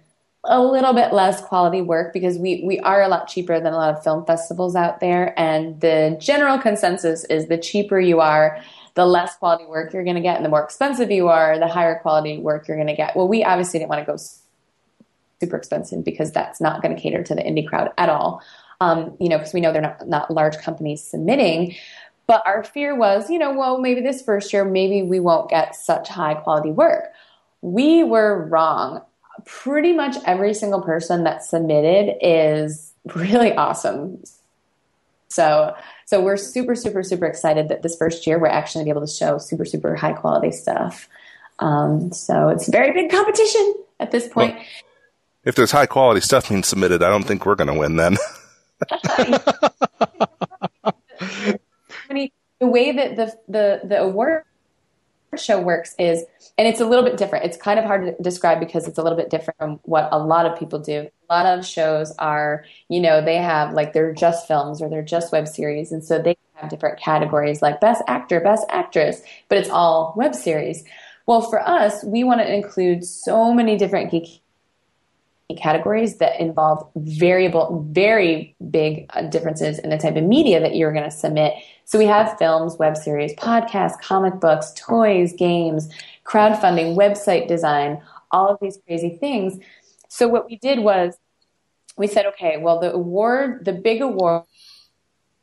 a 0.45 0.61
little 0.61 0.93
bit 0.93 1.11
less 1.11 1.41
quality 1.41 1.81
work 1.81 2.13
because 2.13 2.37
we, 2.37 2.63
we 2.63 2.79
are 2.79 3.01
a 3.01 3.07
lot 3.07 3.27
cheaper 3.27 3.59
than 3.59 3.73
a 3.73 3.75
lot 3.75 3.93
of 3.93 4.03
film 4.03 4.25
festivals 4.25 4.75
out 4.75 4.99
there. 4.99 5.37
And 5.37 5.81
the 5.81 6.17
general 6.19 6.57
consensus 6.57 7.25
is 7.25 7.47
the 7.47 7.57
cheaper 7.57 7.99
you 7.99 8.21
are, 8.21 8.61
the 8.95 9.05
less 9.05 9.35
quality 9.35 9.65
work 9.65 9.93
you're 9.93 10.03
going 10.03 10.15
to 10.15 10.21
get, 10.21 10.37
and 10.37 10.45
the 10.45 10.49
more 10.49 10.63
expensive 10.63 11.11
you 11.11 11.27
are, 11.27 11.59
the 11.59 11.67
higher 11.67 11.99
quality 11.99 12.37
work 12.37 12.67
you're 12.67 12.77
going 12.77 12.87
to 12.87 12.95
get. 12.95 13.15
Well, 13.15 13.27
we 13.27 13.43
obviously 13.43 13.79
didn't 13.79 13.89
want 13.89 14.01
to 14.01 14.11
go 14.11 14.17
super 15.41 15.57
expensive 15.57 16.03
because 16.03 16.31
that's 16.31 16.61
not 16.61 16.81
going 16.81 16.95
to 16.95 17.01
cater 17.01 17.23
to 17.23 17.35
the 17.35 17.41
indie 17.41 17.67
crowd 17.67 17.91
at 17.97 18.09
all. 18.09 18.41
Um, 18.81 19.17
you 19.19 19.27
know, 19.27 19.37
because 19.37 19.53
we 19.53 19.59
know 19.59 19.73
they're 19.73 19.81
not, 19.81 20.07
not 20.07 20.31
large 20.31 20.57
companies 20.57 21.03
submitting. 21.03 21.75
But 22.29 22.43
our 22.45 22.63
fear 22.63 22.95
was, 22.95 23.27
you 23.31 23.39
know, 23.39 23.51
well, 23.57 23.79
maybe 23.79 24.01
this 24.01 24.21
first 24.21 24.53
year, 24.53 24.63
maybe 24.63 25.01
we 25.01 25.19
won't 25.19 25.49
get 25.49 25.75
such 25.75 26.07
high 26.09 26.35
quality 26.35 26.69
work. 26.69 27.05
We 27.61 28.03
were 28.03 28.45
wrong. 28.45 29.01
Pretty 29.47 29.93
much 29.93 30.15
every 30.27 30.53
single 30.53 30.83
person 30.83 31.23
that 31.23 31.43
submitted 31.43 32.19
is 32.21 32.93
really 33.15 33.55
awesome. 33.55 34.21
So, 35.29 35.75
so 36.05 36.21
we're 36.21 36.37
super, 36.37 36.75
super, 36.75 37.01
super 37.01 37.25
excited 37.25 37.67
that 37.69 37.81
this 37.81 37.97
first 37.97 38.27
year 38.27 38.37
we're 38.37 38.45
actually 38.45 38.83
going 38.83 38.89
to 38.89 38.93
be 38.93 38.97
able 38.99 39.07
to 39.07 39.11
show 39.13 39.39
super, 39.39 39.65
super 39.65 39.95
high 39.95 40.13
quality 40.13 40.51
stuff. 40.51 41.09
Um, 41.57 42.13
so 42.13 42.49
it's 42.49 42.69
very 42.69 42.93
big 42.93 43.09
competition 43.09 43.73
at 43.99 44.11
this 44.11 44.27
point. 44.27 44.53
Well, 44.53 44.65
if 45.45 45.55
there's 45.55 45.71
high 45.71 45.87
quality 45.87 46.21
stuff 46.21 46.47
being 46.47 46.61
submitted, 46.61 47.01
I 47.01 47.09
don't 47.09 47.23
think 47.23 47.47
we're 47.47 47.55
going 47.55 47.73
to 47.73 47.79
win 47.79 47.95
then. 47.95 48.17
the 52.09 52.67
way 52.67 52.91
that 52.91 53.15
the 53.15 53.33
the 53.47 53.81
the 53.83 54.01
award 54.01 54.43
show 55.37 55.61
works 55.61 55.95
is 55.99 56.23
and 56.57 56.67
it's 56.67 56.81
a 56.81 56.85
little 56.85 57.05
bit 57.05 57.17
different. 57.17 57.45
It's 57.45 57.57
kind 57.57 57.79
of 57.79 57.85
hard 57.85 58.05
to 58.05 58.23
describe 58.23 58.59
because 58.59 58.87
it's 58.87 58.97
a 58.97 59.03
little 59.03 59.17
bit 59.17 59.29
different 59.29 59.57
from 59.59 59.79
what 59.83 60.09
a 60.11 60.17
lot 60.17 60.45
of 60.45 60.57
people 60.57 60.79
do. 60.79 61.07
A 61.29 61.33
lot 61.33 61.45
of 61.45 61.65
shows 61.65 62.11
are 62.17 62.65
you 62.89 62.99
know 62.99 63.23
they 63.23 63.37
have 63.37 63.73
like 63.73 63.93
they're 63.93 64.13
just 64.13 64.47
films 64.47 64.81
or 64.81 64.89
they're 64.89 65.01
just 65.03 65.31
web 65.31 65.47
series 65.47 65.91
and 65.91 66.03
so 66.03 66.19
they 66.21 66.35
have 66.55 66.69
different 66.69 66.99
categories 66.99 67.61
like 67.61 67.79
best 67.79 68.01
actor 68.07 68.41
best 68.41 68.65
actress 68.69 69.21
but 69.47 69.57
it's 69.57 69.69
all 69.69 70.13
web 70.17 70.35
series. 70.35 70.83
Well 71.25 71.41
for 71.41 71.61
us 71.61 72.03
we 72.03 72.23
want 72.23 72.41
to 72.41 72.53
include 72.53 73.05
so 73.05 73.53
many 73.53 73.77
different 73.77 74.11
geek 74.11 74.41
categories 75.55 76.17
that 76.17 76.39
involve 76.39 76.87
variable 76.95 77.87
very 77.89 78.55
big 78.69 79.05
uh, 79.11 79.23
differences 79.23 79.79
in 79.79 79.89
the 79.89 79.97
type 79.97 80.15
of 80.15 80.23
media 80.23 80.59
that 80.59 80.75
you're 80.75 80.91
going 80.91 81.03
to 81.03 81.11
submit 81.11 81.53
so 81.89 81.97
we 81.97 82.05
have 82.05 82.37
films, 82.37 82.77
web 82.77 82.95
series, 82.95 83.33
podcasts, 83.33 83.99
comic 83.99 84.39
books, 84.39 84.71
toys, 84.75 85.33
games, 85.33 85.89
crowdfunding, 86.23 86.95
website 86.95 87.47
design, 87.47 88.03
all 88.29 88.47
of 88.47 88.59
these 88.61 88.77
crazy 88.85 89.17
things. 89.17 89.57
So 90.07 90.27
what 90.27 90.45
we 90.45 90.57
did 90.57 90.81
was 90.81 91.17
we 91.97 92.05
said, 92.05 92.27
okay, 92.27 92.57
well, 92.57 92.79
the 92.79 92.93
award, 92.93 93.65
the 93.65 93.73
big 93.73 94.03
award 94.03 94.43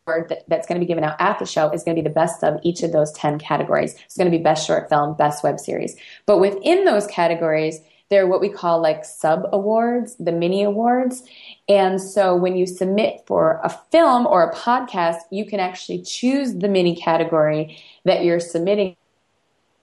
that, 0.06 0.44
that's 0.46 0.68
going 0.68 0.80
to 0.80 0.84
be 0.84 0.86
given 0.86 1.02
out 1.02 1.16
at 1.18 1.40
the 1.40 1.46
show 1.46 1.68
is 1.70 1.82
going 1.82 1.96
to 1.96 2.00
be 2.00 2.08
the 2.08 2.14
best 2.14 2.44
of 2.44 2.60
each 2.62 2.84
of 2.84 2.92
those 2.92 3.10
10 3.14 3.40
categories. 3.40 3.96
It's 4.04 4.16
going 4.16 4.30
to 4.30 4.38
be 4.38 4.40
best 4.40 4.68
short 4.68 4.88
film, 4.88 5.16
best 5.16 5.42
web 5.42 5.58
series. 5.58 5.96
But 6.26 6.38
within 6.38 6.84
those 6.84 7.08
categories, 7.08 7.80
they're 8.08 8.26
what 8.26 8.40
we 8.40 8.48
call 8.48 8.80
like 8.80 9.04
sub 9.04 9.46
awards, 9.52 10.16
the 10.16 10.32
mini 10.32 10.62
awards. 10.62 11.22
And 11.68 12.00
so 12.00 12.36
when 12.36 12.56
you 12.56 12.66
submit 12.66 13.22
for 13.26 13.60
a 13.64 13.70
film 13.90 14.26
or 14.26 14.48
a 14.48 14.54
podcast, 14.54 15.18
you 15.30 15.44
can 15.44 15.58
actually 15.58 16.02
choose 16.02 16.54
the 16.54 16.68
mini 16.68 16.94
category 16.94 17.78
that 18.04 18.24
you're 18.24 18.40
submitting 18.40 18.96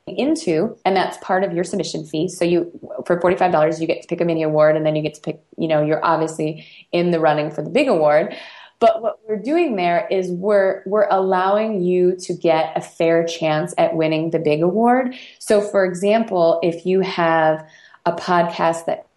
into 0.05 0.77
and 0.83 0.95
that's 0.95 1.17
part 1.17 1.43
of 1.43 1.53
your 1.53 1.63
submission 1.63 2.05
fee. 2.05 2.27
So 2.27 2.43
you 2.43 2.71
for 3.05 3.19
$45 3.19 3.79
you 3.79 3.87
get 3.87 4.01
to 4.01 4.07
pick 4.07 4.19
a 4.19 4.25
mini 4.25 4.43
award 4.43 4.75
and 4.75 4.85
then 4.85 4.95
you 4.95 5.01
get 5.01 5.13
to 5.13 5.21
pick 5.21 5.41
you 5.57 5.67
know 5.67 5.81
you're 5.81 6.03
obviously 6.03 6.67
in 6.91 7.11
the 7.11 7.19
running 7.19 7.49
for 7.51 7.61
the 7.61 7.69
big 7.69 7.87
award. 7.87 8.35
But 8.79 9.01
what 9.01 9.19
we're 9.25 9.37
doing 9.37 9.77
there 9.77 10.05
is 10.11 10.29
we're 10.29 10.83
we're 10.85 11.07
allowing 11.09 11.81
you 11.81 12.17
to 12.17 12.33
get 12.33 12.73
a 12.75 12.81
fair 12.81 13.25
chance 13.25 13.73
at 13.77 13.95
winning 13.95 14.31
the 14.31 14.39
big 14.39 14.61
award. 14.61 15.15
So 15.39 15.61
for 15.61 15.85
example 15.85 16.59
if 16.61 16.85
you 16.85 16.99
have 16.99 17.65
a 18.05 18.11
podcast 18.11 18.85
that 18.85 19.07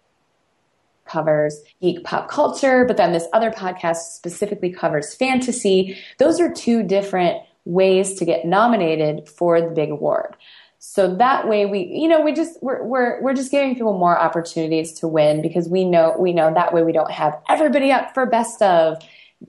covers 1.05 1.61
geek 1.81 2.03
pop 2.03 2.29
culture, 2.29 2.85
but 2.85 2.97
then 2.97 3.13
this 3.13 3.27
other 3.33 3.51
podcast 3.51 3.97
specifically 4.13 4.71
covers 4.71 5.13
fantasy. 5.13 5.97
Those 6.17 6.39
are 6.39 6.51
two 6.51 6.83
different 6.83 7.41
ways 7.65 8.15
to 8.15 8.25
get 8.25 8.45
nominated 8.45 9.27
for 9.27 9.61
the 9.61 9.69
big 9.69 9.89
award. 9.89 10.35
So 10.79 11.15
that 11.15 11.47
way 11.47 11.65
we, 11.65 11.85
you 11.85 12.07
know, 12.07 12.21
we 12.21 12.33
just, 12.33 12.61
we're, 12.61 12.83
we're, 12.83 13.21
we're 13.21 13.33
just 13.33 13.51
giving 13.51 13.73
people 13.73 13.97
more 13.97 14.17
opportunities 14.17 14.93
to 14.99 15.07
win 15.07 15.41
because 15.41 15.67
we 15.67 15.83
know, 15.83 16.15
we 16.17 16.33
know 16.33 16.53
that 16.53 16.73
way 16.73 16.83
we 16.83 16.91
don't 16.91 17.11
have 17.11 17.39
everybody 17.49 17.91
up 17.91 18.13
for 18.13 18.25
best 18.25 18.61
of, 18.61 18.97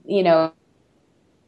you 0.05 0.23
know, 0.23 0.51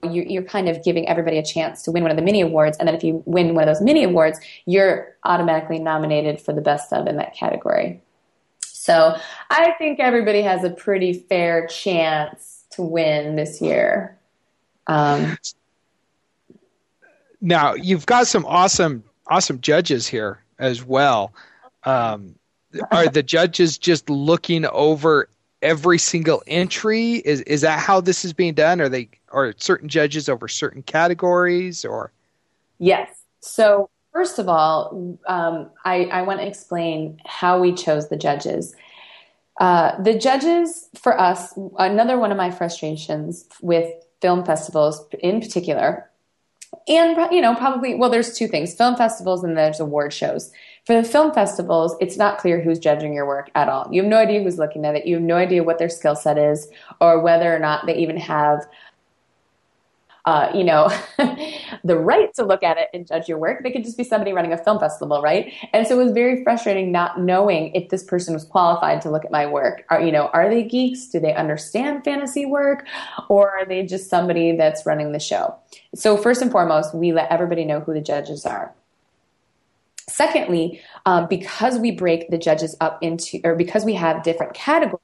you're 0.03 0.43
kind 0.43 0.67
of 0.67 0.83
giving 0.83 1.07
everybody 1.07 1.37
a 1.37 1.43
chance 1.43 1.83
to 1.83 1.91
win 1.91 2.03
one 2.03 2.11
of 2.11 2.17
the 2.17 2.23
mini 2.23 2.41
awards. 2.41 2.77
And 2.77 2.87
then 2.87 2.95
if 2.95 3.03
you 3.03 3.21
win 3.25 3.53
one 3.53 3.67
of 3.67 3.73
those 3.73 3.83
mini 3.83 4.03
awards, 4.03 4.39
you're 4.65 5.15
automatically 5.23 5.79
nominated 5.79 6.41
for 6.41 6.53
the 6.53 6.61
best 6.61 6.89
sub 6.89 7.07
in 7.07 7.17
that 7.17 7.35
category. 7.35 8.01
So 8.59 9.15
I 9.49 9.73
think 9.77 9.99
everybody 9.99 10.41
has 10.41 10.63
a 10.63 10.71
pretty 10.71 11.13
fair 11.13 11.67
chance 11.67 12.65
to 12.71 12.81
win 12.81 13.35
this 13.35 13.61
year. 13.61 14.17
Um, 14.87 15.37
now 17.41 17.75
you've 17.75 18.05
got 18.05 18.27
some 18.27 18.45
awesome, 18.45 19.03
awesome 19.27 19.61
judges 19.61 20.07
here 20.07 20.43
as 20.57 20.83
well. 20.83 21.31
Um, 21.83 22.35
are 22.91 23.07
the 23.07 23.23
judges 23.23 23.77
just 23.77 24.09
looking 24.09 24.65
over 24.65 25.27
every 25.61 25.97
single 25.97 26.41
entry? 26.47 27.15
Is 27.15 27.41
is 27.41 27.61
that 27.61 27.79
how 27.79 28.01
this 28.01 28.25
is 28.25 28.33
being 28.33 28.53
done? 28.53 28.81
Are 28.81 28.89
they 28.89 29.09
are 29.31 29.53
certain 29.57 29.89
judges 29.89 30.29
over 30.29 30.47
certain 30.47 30.83
categories 30.83 31.85
or? 31.85 32.11
Yes. 32.79 33.23
So 33.39 33.89
first 34.11 34.39
of 34.39 34.49
all, 34.49 35.17
um, 35.27 35.69
I, 35.85 36.05
I 36.05 36.21
want 36.23 36.39
to 36.39 36.47
explain 36.47 37.19
how 37.25 37.59
we 37.59 37.73
chose 37.73 38.09
the 38.09 38.17
judges. 38.17 38.75
Uh, 39.59 40.01
the 40.01 40.17
judges 40.17 40.89
for 40.95 41.19
us, 41.19 41.53
another 41.77 42.17
one 42.17 42.31
of 42.31 42.37
my 42.37 42.51
frustrations 42.51 43.45
with 43.61 43.91
film 44.21 44.45
festivals 44.45 45.05
in 45.19 45.39
particular, 45.39 46.09
and 46.87 47.17
you 47.31 47.41
know 47.41 47.53
probably 47.53 47.95
well, 47.95 48.09
there's 48.09 48.37
two 48.37 48.47
things: 48.47 48.73
film 48.73 48.95
festivals 48.95 49.43
and 49.43 49.57
there's 49.57 49.79
award 49.79 50.13
shows. 50.13 50.51
For 50.85 50.99
the 50.99 51.07
film 51.07 51.33
festivals, 51.33 51.95
it's 51.99 52.17
not 52.17 52.39
clear 52.39 52.61
who's 52.61 52.79
judging 52.79 53.13
your 53.13 53.27
work 53.27 53.51
at 53.53 53.69
all. 53.69 53.87
You 53.91 54.01
have 54.01 54.09
no 54.09 54.17
idea 54.17 54.41
who's 54.41 54.57
looking 54.57 54.85
at 54.85 54.95
it. 54.95 55.05
You 55.05 55.15
have 55.15 55.23
no 55.23 55.35
idea 55.35 55.63
what 55.63 55.77
their 55.77 55.89
skill 55.89 56.15
set 56.15 56.37
is 56.37 56.69
or 56.99 57.21
whether 57.21 57.53
or 57.53 57.59
not 57.59 57.85
they 57.85 57.97
even 57.97 58.17
have 58.17 58.65
uh, 60.31 60.49
you 60.55 60.63
know, 60.63 60.89
the 61.83 61.97
right 61.97 62.33
to 62.33 62.45
look 62.45 62.63
at 62.63 62.77
it 62.77 62.87
and 62.93 63.05
judge 63.05 63.27
your 63.27 63.37
work. 63.37 63.63
They 63.63 63.71
could 63.71 63.83
just 63.83 63.97
be 63.97 64.05
somebody 64.05 64.31
running 64.31 64.53
a 64.53 64.57
film 64.57 64.79
festival, 64.79 65.21
right? 65.21 65.51
And 65.73 65.85
so 65.85 65.99
it 65.99 66.03
was 66.05 66.13
very 66.13 66.41
frustrating 66.41 66.89
not 66.89 67.19
knowing 67.19 67.75
if 67.75 67.89
this 67.89 68.01
person 68.01 68.33
was 68.33 68.45
qualified 68.45 69.01
to 69.01 69.11
look 69.11 69.25
at 69.25 69.31
my 69.31 69.45
work. 69.45 69.83
Are, 69.89 69.99
you 69.99 70.09
know, 70.09 70.27
are 70.27 70.49
they 70.49 70.63
geeks? 70.63 71.07
Do 71.07 71.19
they 71.19 71.33
understand 71.33 72.05
fantasy 72.05 72.45
work? 72.45 72.87
Or 73.27 73.51
are 73.51 73.65
they 73.65 73.85
just 73.85 74.09
somebody 74.09 74.55
that's 74.55 74.85
running 74.85 75.11
the 75.11 75.19
show? 75.19 75.53
So 75.95 76.15
first 76.15 76.41
and 76.41 76.49
foremost, 76.49 76.95
we 76.95 77.11
let 77.11 77.29
everybody 77.29 77.65
know 77.65 77.81
who 77.81 77.93
the 77.93 77.99
judges 77.99 78.45
are. 78.45 78.73
Secondly, 80.07 80.79
um, 81.05 81.27
because 81.27 81.77
we 81.77 81.91
break 81.91 82.29
the 82.29 82.37
judges 82.37 82.77
up 82.79 83.03
into, 83.03 83.41
or 83.43 83.55
because 83.55 83.83
we 83.83 83.95
have 83.95 84.23
different 84.23 84.53
categories, 84.53 85.01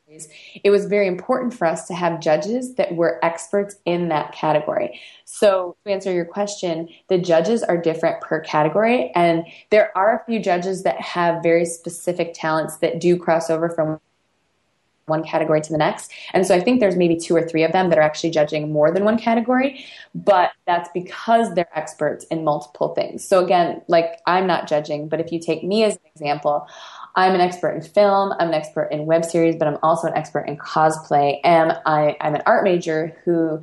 it 0.64 0.70
was 0.70 0.86
very 0.86 1.08
important 1.08 1.54
for 1.54 1.66
us 1.66 1.88
to 1.88 1.94
have 1.94 2.20
judges 2.20 2.76
that 2.76 2.96
were 2.96 3.24
experts 3.24 3.76
in 3.86 4.10
that 4.10 4.32
category. 4.32 5.00
So, 5.26 5.76
to 5.86 5.92
answer 5.92 6.12
your 6.12 6.26
question, 6.26 6.90
the 7.10 7.18
judges 7.18 7.64
are 7.64 7.78
different 7.78 8.22
per 8.22 8.40
category, 8.40 9.12
and 9.16 9.46
there 9.70 9.96
are 9.98 10.16
a 10.16 10.26
few 10.26 10.40
judges 10.40 10.84
that 10.84 11.00
have 11.02 11.44
very 11.44 11.66
specific 11.66 12.34
talents 12.34 12.78
that 12.78 13.00
do 13.00 13.18
cross 13.18 13.50
over 13.50 13.70
from 13.70 14.00
one 15.08 15.24
category 15.24 15.62
to 15.62 15.72
the 15.72 15.78
next. 15.78 16.12
And 16.34 16.46
so 16.46 16.54
I 16.54 16.60
think 16.60 16.80
there's 16.80 16.96
maybe 16.96 17.16
two 17.16 17.36
or 17.36 17.42
three 17.42 17.64
of 17.64 17.72
them 17.72 17.90
that 17.90 17.98
are 17.98 18.02
actually 18.02 18.30
judging 18.30 18.72
more 18.72 18.92
than 18.92 19.06
one 19.06 19.18
category, 19.18 19.86
but 20.14 20.52
that's 20.66 20.90
because 20.94 21.54
they're 21.54 21.78
experts 21.78 22.26
in 22.26 22.44
multiple 22.44 22.94
things. 22.94 23.26
So 23.26 23.44
again, 23.44 23.82
like 23.88 24.20
I'm 24.26 24.46
not 24.46 24.68
judging, 24.68 25.08
but 25.08 25.20
if 25.20 25.32
you 25.32 25.40
take 25.40 25.64
me 25.64 25.84
as 25.84 25.96
an 25.96 26.02
example, 26.14 26.68
I'm 27.18 27.34
an 27.34 27.42
expert 27.42 27.72
in 27.72 27.82
film, 27.82 28.32
I'm 28.40 28.50
an 28.50 28.54
expert 28.54 28.90
in 28.92 29.08
web 29.08 29.26
series, 29.26 29.56
but 29.56 29.68
I'm 29.68 29.80
also 29.82 30.08
an 30.08 30.16
expert 30.16 30.42
in 30.42 30.56
cosplay. 30.56 31.40
And 31.44 31.76
I, 31.86 32.16
I'm 32.22 32.36
an 32.36 32.44
art 32.46 32.64
major 32.64 33.18
who 33.26 33.60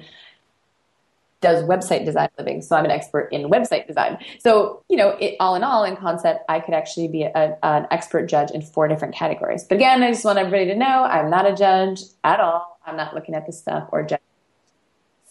does 1.40 1.62
website 1.62 2.04
design 2.04 2.28
living. 2.36 2.62
So 2.62 2.74
I'm 2.74 2.84
an 2.84 2.90
expert 2.90 3.28
in 3.30 3.48
website 3.48 3.86
design. 3.86 4.18
So, 4.40 4.82
you 4.88 4.96
know, 4.96 5.10
it, 5.20 5.36
all 5.38 5.54
in 5.54 5.62
all, 5.62 5.84
in 5.84 5.94
concept, 5.94 6.44
I 6.48 6.58
could 6.58 6.74
actually 6.74 7.06
be 7.06 7.22
a, 7.22 7.56
an 7.62 7.86
expert 7.92 8.26
judge 8.26 8.50
in 8.50 8.60
four 8.60 8.88
different 8.88 9.14
categories. 9.14 9.62
But 9.62 9.76
again, 9.76 10.02
I 10.02 10.10
just 10.10 10.24
want 10.24 10.38
everybody 10.38 10.66
to 10.66 10.74
know 10.74 11.04
I'm 11.04 11.30
not 11.30 11.46
a 11.46 11.54
judge 11.54 12.00
at 12.24 12.40
all. 12.40 12.80
I'm 12.84 12.96
not 12.96 13.14
looking 13.14 13.36
at 13.36 13.46
the 13.46 13.52
stuff 13.52 13.88
or 13.92 14.02
judging. 14.02 14.18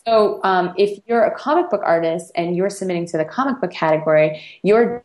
So 0.06 0.40
um, 0.44 0.74
if 0.78 1.00
you're 1.08 1.24
a 1.24 1.36
comic 1.36 1.70
book 1.70 1.82
artist 1.84 2.32
and 2.36 2.56
you're 2.56 2.70
submitting 2.70 3.06
to 3.08 3.18
the 3.18 3.26
comic 3.26 3.60
book 3.60 3.72
category, 3.72 4.42
your 4.62 5.04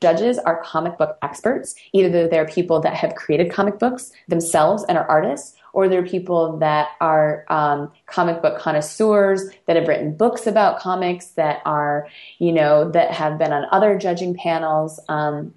judges 0.00 0.38
are 0.38 0.62
comic 0.62 0.98
book 0.98 1.18
experts. 1.22 1.74
Either 1.92 2.28
they're 2.28 2.46
people 2.46 2.80
that 2.80 2.94
have 2.94 3.14
created 3.14 3.50
comic 3.50 3.78
books 3.78 4.12
themselves 4.28 4.84
and 4.88 4.98
are 4.98 5.08
artists, 5.08 5.56
or 5.72 5.88
they're 5.88 6.06
people 6.06 6.56
that 6.58 6.88
are 7.00 7.44
um, 7.48 7.90
comic 8.06 8.40
book 8.40 8.58
connoisseurs 8.58 9.44
that 9.66 9.76
have 9.76 9.88
written 9.88 10.14
books 10.14 10.46
about 10.46 10.78
comics 10.78 11.28
that 11.30 11.60
are, 11.64 12.08
you 12.38 12.52
know, 12.52 12.90
that 12.90 13.10
have 13.10 13.38
been 13.38 13.52
on 13.52 13.66
other 13.72 13.98
judging 13.98 14.34
panels. 14.34 15.00
Um, 15.08 15.54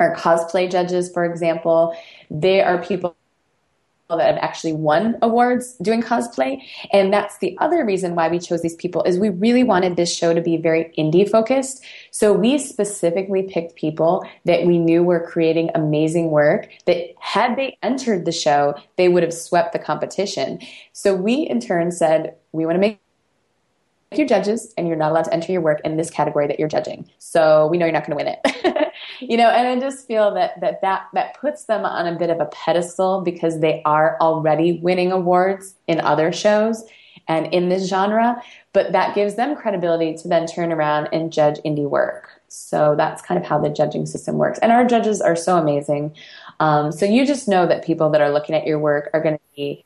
or 0.00 0.16
cosplay 0.16 0.68
judges, 0.70 1.12
for 1.12 1.26
example, 1.26 1.94
they 2.30 2.62
are 2.62 2.82
people 2.82 3.14
that 4.16 4.26
have 4.26 4.42
actually 4.42 4.72
won 4.72 5.16
awards 5.22 5.74
doing 5.82 6.02
cosplay. 6.02 6.62
And 6.92 7.12
that's 7.12 7.38
the 7.38 7.56
other 7.58 7.84
reason 7.84 8.14
why 8.14 8.28
we 8.28 8.38
chose 8.38 8.62
these 8.62 8.76
people 8.76 9.02
is 9.04 9.18
we 9.18 9.28
really 9.28 9.64
wanted 9.64 9.96
this 9.96 10.14
show 10.14 10.34
to 10.34 10.40
be 10.40 10.56
very 10.56 10.92
indie 10.98 11.28
focused. 11.28 11.84
So 12.10 12.32
we 12.32 12.58
specifically 12.58 13.42
picked 13.42 13.76
people 13.76 14.26
that 14.44 14.66
we 14.66 14.78
knew 14.78 15.02
were 15.02 15.20
creating 15.20 15.70
amazing 15.74 16.30
work 16.30 16.68
that 16.86 17.14
had 17.18 17.56
they 17.56 17.78
entered 17.82 18.24
the 18.24 18.32
show, 18.32 18.74
they 18.96 19.08
would 19.08 19.22
have 19.22 19.34
swept 19.34 19.72
the 19.72 19.78
competition. 19.78 20.60
So 20.92 21.14
we 21.14 21.34
in 21.34 21.60
turn 21.60 21.90
said, 21.92 22.34
we 22.52 22.66
want 22.66 22.76
to 22.76 22.80
make 22.80 23.00
your 24.14 24.26
judges 24.26 24.74
and 24.76 24.88
you're 24.88 24.96
not 24.96 25.12
allowed 25.12 25.24
to 25.24 25.32
enter 25.32 25.52
your 25.52 25.60
work 25.60 25.80
in 25.84 25.96
this 25.96 26.10
category 26.10 26.46
that 26.48 26.58
you're 26.58 26.68
judging. 26.68 27.08
So 27.18 27.68
we 27.68 27.78
know 27.78 27.86
you're 27.86 27.92
not 27.92 28.06
going 28.06 28.18
to 28.18 28.24
win 28.24 28.36
it. 28.42 28.76
you 29.20 29.36
know, 29.36 29.48
and 29.48 29.68
I 29.68 29.78
just 29.78 30.06
feel 30.06 30.34
that, 30.34 30.60
that 30.60 30.80
that 30.82 31.08
that 31.14 31.40
puts 31.40 31.64
them 31.64 31.84
on 31.84 32.06
a 32.06 32.18
bit 32.18 32.30
of 32.30 32.40
a 32.40 32.46
pedestal 32.46 33.22
because 33.22 33.60
they 33.60 33.82
are 33.84 34.16
already 34.20 34.80
winning 34.80 35.12
awards 35.12 35.74
in 35.86 36.00
other 36.00 36.32
shows 36.32 36.84
and 37.28 37.46
in 37.54 37.68
this 37.68 37.88
genre, 37.88 38.42
but 38.72 38.92
that 38.92 39.14
gives 39.14 39.36
them 39.36 39.54
credibility 39.54 40.14
to 40.16 40.28
then 40.28 40.46
turn 40.46 40.72
around 40.72 41.08
and 41.12 41.32
judge 41.32 41.58
indie 41.64 41.88
work. 41.88 42.40
So 42.48 42.94
that's 42.96 43.22
kind 43.22 43.40
of 43.40 43.46
how 43.46 43.60
the 43.60 43.70
judging 43.70 44.06
system 44.06 44.36
works. 44.36 44.58
And 44.58 44.72
our 44.72 44.84
judges 44.84 45.20
are 45.20 45.36
so 45.36 45.56
amazing. 45.56 46.16
Um, 46.58 46.90
so 46.90 47.06
you 47.06 47.24
just 47.24 47.46
know 47.46 47.66
that 47.66 47.84
people 47.84 48.10
that 48.10 48.20
are 48.20 48.32
looking 48.32 48.56
at 48.56 48.66
your 48.66 48.78
work 48.78 49.10
are 49.14 49.22
going 49.22 49.36
to 49.36 49.42
be 49.54 49.84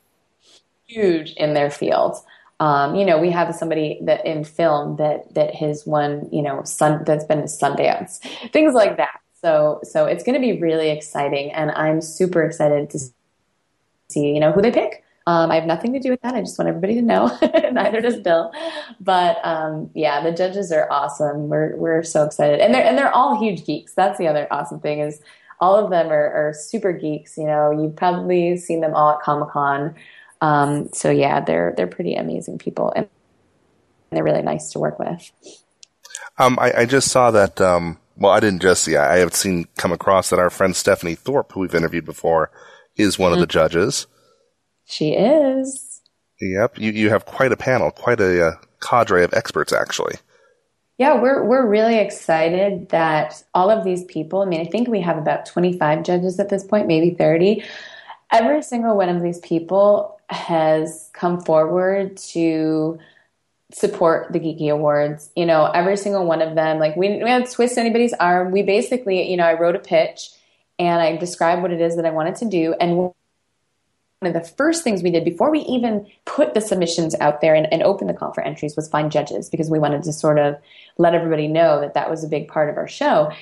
huge 0.87 1.33
in 1.33 1.53
their 1.55 1.71
field. 1.71 2.17
Um, 2.61 2.95
you 2.95 3.05
know, 3.05 3.19
we 3.19 3.31
have 3.31 3.55
somebody 3.55 3.99
that 4.03 4.25
in 4.25 4.45
film 4.45 4.97
that 4.97 5.35
that 5.35 5.55
has 5.55 5.85
won, 5.85 6.29
you 6.33 6.41
know, 6.41 6.63
sun 6.65 7.03
that's 7.05 7.25
been 7.25 7.43
Sundance, 7.43 8.19
things 8.53 8.75
like 8.75 8.97
that. 8.97 9.21
So 9.45 9.81
so 9.83 10.07
it's 10.07 10.25
going 10.25 10.35
to 10.35 10.41
be 10.41 10.59
really 10.59 10.89
exciting, 10.89 11.53
and 11.53 11.71
I'm 11.73 12.01
super 12.01 12.43
excited 12.43 12.89
to 12.91 12.99
see 14.09 14.33
you 14.33 14.41
know 14.41 14.53
who 14.53 14.63
they 14.63 14.71
pick. 14.71 15.05
Um, 15.27 15.51
I 15.51 15.57
have 15.57 15.67
nothing 15.67 15.93
to 15.93 16.01
do 16.01 16.09
with 16.09 16.23
that. 16.23 16.35
I 16.35 16.41
just 16.41 16.59
want 16.59 16.71
everybody 16.71 16.95
to 16.95 17.03
know. 17.03 17.27
Neither 17.73 18.01
does 18.01 18.21
Bill. 18.21 18.53
But 19.01 19.45
um, 19.45 19.91
yeah, 19.95 20.23
the 20.23 20.33
judges 20.33 20.73
are 20.73 20.91
awesome. 20.91 21.51
We're 21.51 21.77
we're 21.77 22.03
so 22.03 22.25
excited, 22.25 22.61
and 22.61 22.73
they're 22.73 22.85
and 22.85 22.97
they're 22.97 23.13
all 23.13 23.39
huge 23.39 23.67
geeks. 23.67 23.93
That's 23.93 24.17
the 24.17 24.29
other 24.29 24.47
awesome 24.51 24.81
thing 24.81 25.01
is 25.01 25.21
all 25.61 25.77
of 25.77 25.91
them 25.91 26.11
are, 26.11 26.49
are 26.49 26.55
super 26.55 26.95
geeks. 26.95 27.37
You 27.37 27.45
know, 27.45 27.71
you've 27.71 27.97
probably 27.97 28.57
seen 28.57 28.81
them 28.81 28.95
all 28.95 29.11
at 29.11 29.21
Comic 29.21 29.51
Con. 29.51 29.95
Um, 30.41 30.89
so 30.95 31.11
yeah, 31.11 31.41
they're 31.41 31.75
they're 31.77 31.87
pretty 31.87 32.15
amazing 32.15 32.57
people, 32.57 32.95
and 32.97 33.11
they're 34.09 34.25
really 34.25 34.41
nice 34.41 34.73
to 34.73 34.79
work 34.79 34.99
with. 34.99 35.31
Um, 36.39 36.59
I, 36.59 36.73
I, 36.79 36.85
just 36.87 37.13
saw 37.13 37.31
that 37.31 37.61
um, 37.61 37.99
well, 38.17 38.33
I 38.33 38.41
didn't 38.41 38.63
just 38.63 38.85
see. 38.85 38.97
I 38.97 39.19
have 39.19 39.35
seen 39.35 39.67
come 39.77 39.93
across 39.93 40.31
that 40.31 40.39
our 40.39 40.51
friend 40.51 40.75
Stephanie 40.75 41.15
Thorpe, 41.15 41.53
who 41.53 41.61
we've 41.61 41.75
interviewed 41.75 42.05
before, 42.05 42.51
is 42.97 43.19
one 43.19 43.33
mm-hmm. 43.33 43.35
of 43.35 43.41
the 43.41 43.47
mm-hmm. 43.47 43.59
judges. 43.59 44.07
She 44.85 45.13
is. 45.13 46.01
Yep, 46.41 46.79
you 46.79 46.93
you 46.93 47.11
have 47.11 47.25
quite 47.25 47.53
a 47.53 47.57
panel, 47.57 47.91
quite 47.91 48.21
a 48.21 48.49
uh, 48.49 48.53
cadre 48.81 49.25
of 49.25 49.33
experts, 49.35 49.73
actually. 49.73 50.17
Yeah, 50.99 51.21
we're 51.21 51.45
we're 51.45 51.67
really 51.67 51.99
excited 51.99 52.91
that 52.91 53.43
all 53.55 53.71
of 53.71 53.85
these 53.85 54.05
people. 54.05 54.43
I 54.43 54.47
mean, 54.47 54.61
I 54.61 54.71
think 54.71 54.89
we 54.89 55.01
have 55.01 55.19
about 55.19 55.47
twenty 55.47 55.79
five 55.79 56.05
judges 56.05 56.39
at 56.39 56.51
this 56.51 56.65
point, 56.65 56.87
maybe 56.87 57.15
thirty. 57.15 57.65
Every 58.31 58.63
single 58.63 58.97
one 58.97 59.09
of 59.09 59.23
these 59.23 59.39
people 59.41 60.19
has 60.29 61.11
come 61.13 61.41
forward 61.41 62.17
to 62.17 62.99
support 63.75 64.33
the 64.33 64.39
Geekie 64.39 64.73
Awards. 64.73 65.31
You 65.35 65.47
know, 65.47 65.67
every 65.67 65.97
single 65.97 66.25
one 66.25 66.41
of 66.41 66.55
them, 66.55 66.79
like 66.79 66.95
we, 66.95 67.09
we 67.09 67.19
didn't 67.19 67.51
twist 67.51 67.77
anybody's 67.77 68.13
arm. 68.13 68.53
We 68.53 68.63
basically, 68.63 69.29
you 69.29 69.37
know, 69.37 69.45
I 69.45 69.59
wrote 69.59 69.75
a 69.75 69.81
pitch 69.81 70.31
and 70.79 71.03
I 71.03 71.17
described 71.17 71.61
what 71.61 71.73
it 71.73 71.81
is 71.81 71.97
that 71.97 72.07
I 72.07 72.11
wanted 72.11 72.37
to 72.37 72.45
do. 72.45 72.75
And 72.81 72.97
one 72.97 73.15
of 74.23 74.33
the 74.33 74.49
first 74.49 74.85
things 74.85 75.03
we 75.03 75.11
did 75.11 75.25
before 75.25 75.51
we 75.51 75.61
even 75.61 76.07
put 76.25 76.55
the 76.55 76.61
submissions 76.61 77.17
out 77.21 77.41
there 77.41 77.55
and, 77.55 77.71
and 77.73 77.83
open 77.83 78.07
the 78.07 78.15
call 78.15 78.33
for 78.33 78.43
entries 78.43 78.77
was 78.77 78.89
find 78.89 79.11
judges 79.11 79.51
because 79.51 79.69
we 79.69 79.81
wanted 79.81 80.05
to 80.05 80.13
sort 80.13 80.39
of 80.39 80.57
let 80.97 81.15
everybody 81.15 81.49
know 81.49 81.81
that 81.81 81.95
that 81.95 82.09
was 82.09 82.23
a 82.23 82.29
big 82.29 82.47
part 82.47 82.71
of 82.71 82.77
our 82.77 82.89
show. 82.89 83.33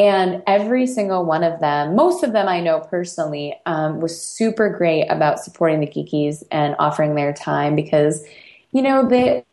And 0.00 0.42
every 0.48 0.88
single 0.88 1.24
one 1.24 1.44
of 1.44 1.60
them, 1.60 1.94
most 1.94 2.24
of 2.24 2.32
them 2.32 2.48
I 2.48 2.60
know 2.60 2.80
personally, 2.80 3.54
um, 3.66 4.00
was 4.00 4.20
super 4.20 4.68
great 4.68 5.06
about 5.06 5.38
supporting 5.38 5.80
the 5.80 5.86
geekies 5.86 6.42
and 6.50 6.74
offering 6.80 7.14
their 7.14 7.32
time 7.32 7.76
because, 7.76 8.22
you 8.72 8.82
know, 8.82 9.08
they 9.08 9.44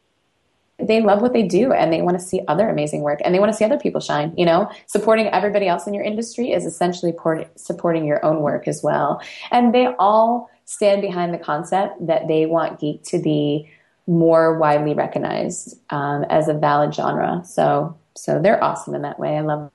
they 0.87 1.01
love 1.01 1.21
what 1.21 1.33
they 1.33 1.43
do 1.43 1.71
and 1.71 1.91
they 1.91 2.01
want 2.01 2.19
to 2.19 2.23
see 2.23 2.41
other 2.47 2.69
amazing 2.69 3.01
work 3.01 3.19
and 3.23 3.33
they 3.33 3.39
want 3.39 3.51
to 3.51 3.57
see 3.57 3.65
other 3.65 3.79
people 3.79 4.01
shine 4.01 4.33
you 4.37 4.45
know? 4.45 4.69
Supporting 4.87 5.27
everybody 5.27 5.67
else 5.67 5.87
in 5.87 5.93
your 5.93 6.03
industry 6.03 6.51
is 6.51 6.65
essentially 6.65 7.11
port- 7.11 7.47
supporting 7.59 8.05
your 8.05 8.23
own 8.25 8.41
work 8.41 8.67
as 8.67 8.81
well. 8.83 9.21
And 9.51 9.73
they 9.73 9.87
all 9.99 10.49
stand 10.65 11.01
behind 11.01 11.33
the 11.33 11.37
concept 11.37 12.05
that 12.07 12.27
they 12.27 12.45
want 12.45 12.79
geek 12.79 13.03
to 13.03 13.19
be 13.19 13.69
more 14.07 14.57
widely 14.57 14.93
recognized 14.93 15.77
um, 15.89 16.23
as 16.25 16.47
a 16.47 16.53
valid 16.53 16.93
genre. 16.93 17.41
So 17.45 17.97
so 18.15 18.39
they're 18.39 18.63
awesome 18.63 18.93
in 18.93 19.01
that 19.01 19.19
way. 19.19 19.37
I 19.37 19.41
love 19.41 19.71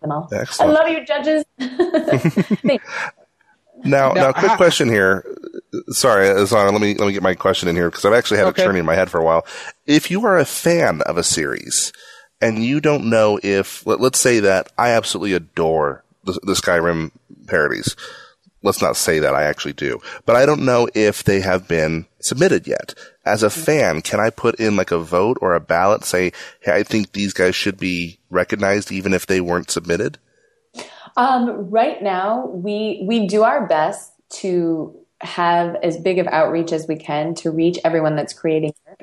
them 0.00 0.12
all. 0.12 0.28
Excellent. 0.30 0.70
i 0.70 0.80
love 0.80 0.88
you 0.88 1.04
judges. 1.04 1.44
Now, 3.84 4.12
now, 4.12 4.22
now, 4.22 4.32
quick 4.32 4.52
question 4.56 4.88
here 4.88 5.24
sorry, 5.88 6.26
Azana, 6.26 6.72
let 6.72 6.80
me 6.80 6.94
let 6.94 7.06
me 7.06 7.12
get 7.12 7.22
my 7.22 7.34
question 7.34 7.68
in 7.68 7.76
here 7.76 7.90
because 7.90 8.04
I've 8.04 8.12
actually 8.12 8.38
had 8.38 8.46
okay. 8.48 8.62
it 8.62 8.64
turning 8.64 8.80
in 8.80 8.86
my 8.86 8.94
head 8.94 9.10
for 9.10 9.18
a 9.18 9.24
while. 9.24 9.46
If 9.86 10.10
you 10.10 10.24
are 10.26 10.38
a 10.38 10.44
fan 10.44 11.02
of 11.02 11.16
a 11.16 11.22
series 11.22 11.92
and 12.40 12.64
you 12.64 12.80
don't 12.80 13.10
know 13.10 13.38
if 13.42 13.86
let, 13.86 14.00
us 14.00 14.18
say 14.18 14.40
that 14.40 14.70
I 14.78 14.90
absolutely 14.90 15.34
adore 15.34 16.04
the, 16.24 16.32
the 16.42 16.54
Skyrim 16.54 17.10
parodies. 17.46 17.96
Let's 18.62 18.82
not 18.82 18.96
say 18.96 19.20
that 19.20 19.34
I 19.34 19.44
actually 19.44 19.74
do, 19.74 20.00
but 20.26 20.34
I 20.34 20.44
don't 20.44 20.64
know 20.64 20.88
if 20.92 21.22
they 21.22 21.40
have 21.40 21.68
been 21.68 22.06
submitted 22.18 22.66
yet. 22.66 22.92
As 23.24 23.44
a 23.44 23.50
fan, 23.50 24.02
can 24.02 24.18
I 24.18 24.30
put 24.30 24.58
in 24.58 24.74
like 24.74 24.90
a 24.90 24.98
vote 24.98 25.38
or 25.40 25.54
a 25.54 25.60
ballot 25.60 26.04
say, 26.04 26.32
"Hey, 26.60 26.72
I 26.72 26.82
think 26.82 27.12
these 27.12 27.32
guys 27.32 27.54
should 27.54 27.78
be 27.78 28.18
recognized 28.30 28.90
even 28.90 29.14
if 29.14 29.26
they 29.26 29.40
weren't 29.40 29.70
submitted"? 29.70 30.18
Um, 31.16 31.70
right 31.70 32.02
now, 32.02 32.46
we 32.46 33.04
we 33.06 33.26
do 33.26 33.44
our 33.44 33.66
best 33.66 34.12
to 34.40 34.96
have 35.20 35.76
as 35.76 35.96
big 35.98 36.18
of 36.18 36.26
outreach 36.26 36.72
as 36.72 36.86
we 36.86 36.96
can 36.96 37.34
to 37.36 37.50
reach 37.50 37.78
everyone 37.84 38.16
that's 38.16 38.32
creating 38.32 38.74
work. 38.86 39.02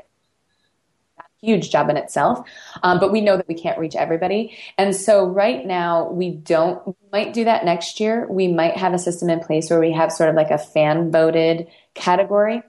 Huge 1.41 1.69
job 1.69 1.89
in 1.89 1.97
itself, 1.97 2.47
um, 2.82 2.99
but 2.99 3.12
we 3.12 3.21
know 3.21 3.38
that 3.38 3.47
we 3.47 3.54
can't 3.54 3.78
reach 3.78 3.95
everybody, 3.95 4.58
and 4.80 4.95
so 4.95 5.28
right 5.28 5.63
now 5.63 6.10
we 6.10 6.32
don't. 6.32 6.88
We 6.88 6.93
might 7.12 7.34
do 7.34 7.43
that 7.43 7.65
next 7.65 7.99
year. 7.99 8.25
We 8.28 8.47
might 8.47 8.78
have 8.78 8.93
a 8.93 8.97
system 8.97 9.30
in 9.30 9.41
place 9.41 9.69
where 9.69 9.80
we 9.80 9.91
have 9.91 10.12
sort 10.12 10.30
of 10.30 10.36
like 10.36 10.49
a 10.49 10.58
fan 10.58 11.12
voted 11.12 11.67
category 11.93 12.63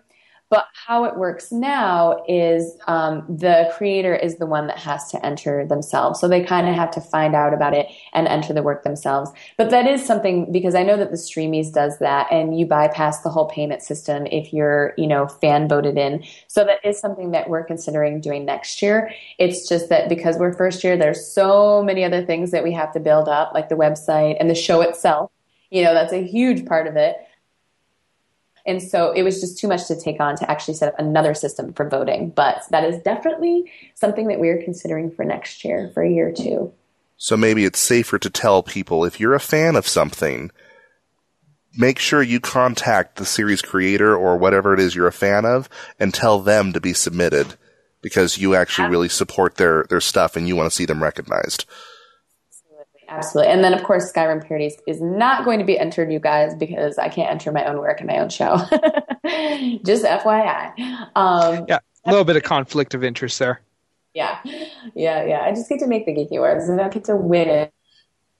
but 0.49 0.67
how 0.87 1.05
it 1.05 1.17
works 1.17 1.51
now 1.51 2.23
is 2.29 2.77
um, 2.87 3.25
the 3.29 3.73
creator 3.77 4.15
is 4.15 4.39
the 4.39 4.47
one 4.47 4.69
that 4.69 4.79
has 4.79 5.11
to 5.11 5.27
enter 5.27 5.67
themselves. 5.67 6.21
So 6.21 6.29
they 6.29 6.45
kind 6.45 6.69
of 6.69 6.75
have 6.77 6.93
to 6.93 7.01
find 7.01 7.35
out 7.35 7.53
about 7.53 7.75
it 7.75 7.89
and 8.13 8.29
enter 8.29 8.53
the 8.53 8.63
work 8.63 8.85
themselves. 8.85 9.31
But 9.59 9.71
that 9.71 9.89
is 9.89 10.07
something 10.07 10.53
because 10.53 10.77
I 10.77 10.85
know 10.85 10.97
that 10.97 11.11
the 11.11 11.17
Streamies 11.17 11.73
does 11.73 11.99
that 11.99 12.31
and 12.31 12.59
you 12.59 12.65
bypass 12.65 13.23
the 13.23 13.29
whole 13.29 13.47
payment 13.47 13.83
system 13.83 14.27
if 14.27 14.53
you're, 14.53 14.95
you 14.97 15.09
know, 15.09 15.27
fan 15.27 15.69
voted 15.69 15.99
in. 15.99 16.23
So 16.47 16.65
that 16.65 16.79
is 16.85 17.01
something 17.01 17.33
that 17.33 17.49
we're 17.51 17.65
considering 17.65 18.21
doing 18.21 18.45
next 18.45 18.81
year. 18.81 19.11
It's 19.39 19.69
just 19.69 19.89
that 19.89 20.09
because 20.09 20.37
we're 20.37 20.53
first 20.53 20.85
year, 20.85 20.97
there's 20.97 21.27
so 21.27 21.83
many 21.83 22.05
other 22.05 22.25
things 22.25 22.53
that 22.53 22.63
we 22.63 22.73
have 22.73 22.93
to 22.93 23.01
build 23.01 23.29
up, 23.29 23.53
like 23.53 23.69
the 23.69 23.75
website 23.75 24.37
and 24.39 24.49
the 24.49 24.55
show 24.55 24.81
itself. 24.81 25.33
You 25.71 25.83
know, 25.83 25.93
that's 25.93 26.13
a 26.13 26.25
huge 26.25 26.65
part 26.67 26.87
of 26.87 26.95
it 26.95 27.17
And 28.67 28.83
so 28.83 29.13
it 29.13 29.23
was 29.23 29.41
just 29.41 29.59
too 29.59 29.69
much 29.69 29.87
to 29.87 29.99
take 29.99 30.21
on 30.21 30.37
to 30.37 30.51
actually 30.51 30.75
set 30.75 30.93
up 30.93 30.99
another 30.99 31.35
system 31.35 31.73
for 31.73 31.89
voting. 31.89 32.31
But 32.31 32.63
that 32.71 32.85
is 32.85 33.01
definitely 33.03 33.71
something 33.95 34.27
that 34.29 34.41
we're 34.41 34.63
considering 34.63 35.11
for 35.11 35.25
next 35.25 35.65
year, 35.65 35.91
for 35.95 36.03
a 36.03 36.11
year 36.11 36.33
two. 36.33 36.73
So 37.17 37.37
maybe 37.37 37.65
it's 37.65 37.79
safer 37.79 38.19
to 38.19 38.29
tell 38.29 38.63
people 38.63 39.05
if 39.05 39.21
you're 39.21 39.35
a 39.35 39.41
fan 39.41 39.77
of 39.77 39.89
something, 39.89 40.51
make 41.77 41.99
sure 41.99 42.23
you 42.23 42.41
contact 42.41 43.17
the 43.17 43.25
series 43.25 43.63
creator 43.63 44.17
or 44.17 44.37
whatever 44.37 44.75
it 44.75 44.81
is 44.81 44.95
you're 44.95 45.07
a 45.07 45.13
fan 45.13 45.45
of 45.45 45.69
and 45.99 46.13
tell 46.13 46.41
them 46.41 46.73
to 46.73 46.81
be 46.81 46.93
submitted 46.93 47.55
because 48.03 48.39
you 48.39 48.55
actually 48.55 48.89
really 48.89 49.09
support 49.09 49.57
their, 49.57 49.85
their 49.89 50.01
stuff 50.01 50.37
and 50.37 50.47
you 50.47 50.57
want 50.57 50.69
to 50.69 50.75
see 50.75 50.85
them 50.85 51.03
recognized. 51.03 51.65
Absolutely. 53.09 53.53
And 53.53 53.63
then, 53.63 53.73
of 53.73 53.83
course, 53.85 54.13
Skyrim 54.13 54.47
Parodies 54.47 54.77
is 54.87 55.01
not 55.01 55.45
going 55.45 55.59
to 55.59 55.65
be 55.65 55.79
entered, 55.79 56.13
you 56.13 56.19
guys, 56.19 56.55
because 56.55 56.99
I 56.99 57.09
can't 57.09 57.31
enter 57.31 57.53
my 57.53 57.65
own 57.65 57.79
work 57.79 58.01
in 58.01 58.07
my 58.07 58.19
own 58.19 58.29
show. 58.29 58.57
Just 59.85 60.05
FYI. 60.05 60.73
Um, 61.15 61.67
yeah, 61.69 61.79
a 62.05 62.11
little 62.11 62.25
bit 62.25 62.37
of 62.37 62.43
conflict 62.43 62.95
of 62.95 63.05
interest 63.05 63.39
there. 63.39 63.61
Yeah. 64.15 64.39
Yeah, 64.95 65.25
yeah. 65.25 65.41
I 65.43 65.53
just 65.53 65.69
get 65.69 65.79
to 65.81 65.87
make 65.87 66.07
the 66.07 66.13
Geekie 66.13 66.39
Awards 66.39 66.69
and 66.69 66.81
I 66.81 66.85
don't 66.85 66.95
get 66.95 67.05
to 67.05 67.17
win 67.17 67.69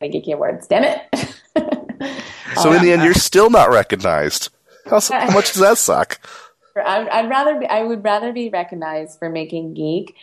the 0.01 0.09
Geekie 0.09 0.33
Awards. 0.33 0.67
Damn 0.67 0.85
it. 0.85 1.35
so, 2.63 2.73
in 2.73 2.83
the 2.83 2.93
end, 2.93 3.03
you're 3.03 3.13
still 3.13 3.51
not 3.51 3.69
recognized. 3.69 4.49
How, 4.87 5.01
how 5.01 5.31
much 5.33 5.53
does 5.53 5.61
that 5.61 5.77
suck? 5.77 6.19
I'd, 6.77 7.09
I'd, 7.09 7.29
rather 7.29 7.59
be, 7.61 7.67
I 7.67 7.83
would 7.83 8.05
rather 8.05 8.33
be 8.33 8.49
recognized 8.49 9.19
for 9.19 9.29
making 9.29 9.75
geek 9.75 10.15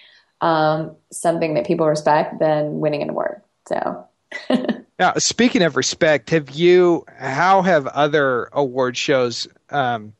um, 0.41 0.95
something 1.11 1.53
that 1.53 1.67
people 1.67 1.87
respect 1.87 2.39
than 2.39 2.79
winning 2.79 3.01
an 3.01 3.09
award. 3.09 3.41
So 3.67 4.07
now, 4.99 5.13
speaking 5.17 5.61
of 5.61 5.75
respect, 5.75 6.29
have 6.31 6.49
you? 6.51 7.05
How 7.17 7.61
have 7.61 7.87
other 7.87 8.49
award 8.53 8.97
shows 8.97 9.47
um, 9.69 10.13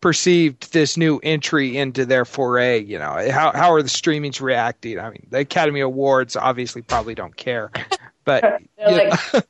perceived 0.00 0.72
this 0.72 0.96
new 0.96 1.20
entry 1.22 1.76
into 1.76 2.04
their 2.04 2.24
foray? 2.24 2.82
You 2.82 2.98
know, 2.98 3.30
how 3.30 3.52
how 3.52 3.72
are 3.72 3.82
the 3.82 3.88
Streamies 3.88 4.40
reacting? 4.40 4.98
I 4.98 5.10
mean, 5.10 5.26
the 5.30 5.40
Academy 5.40 5.80
Awards 5.80 6.36
obviously 6.36 6.82
probably 6.82 7.14
don't 7.14 7.36
care, 7.36 7.70
but 8.24 8.42
like, 8.78 9.12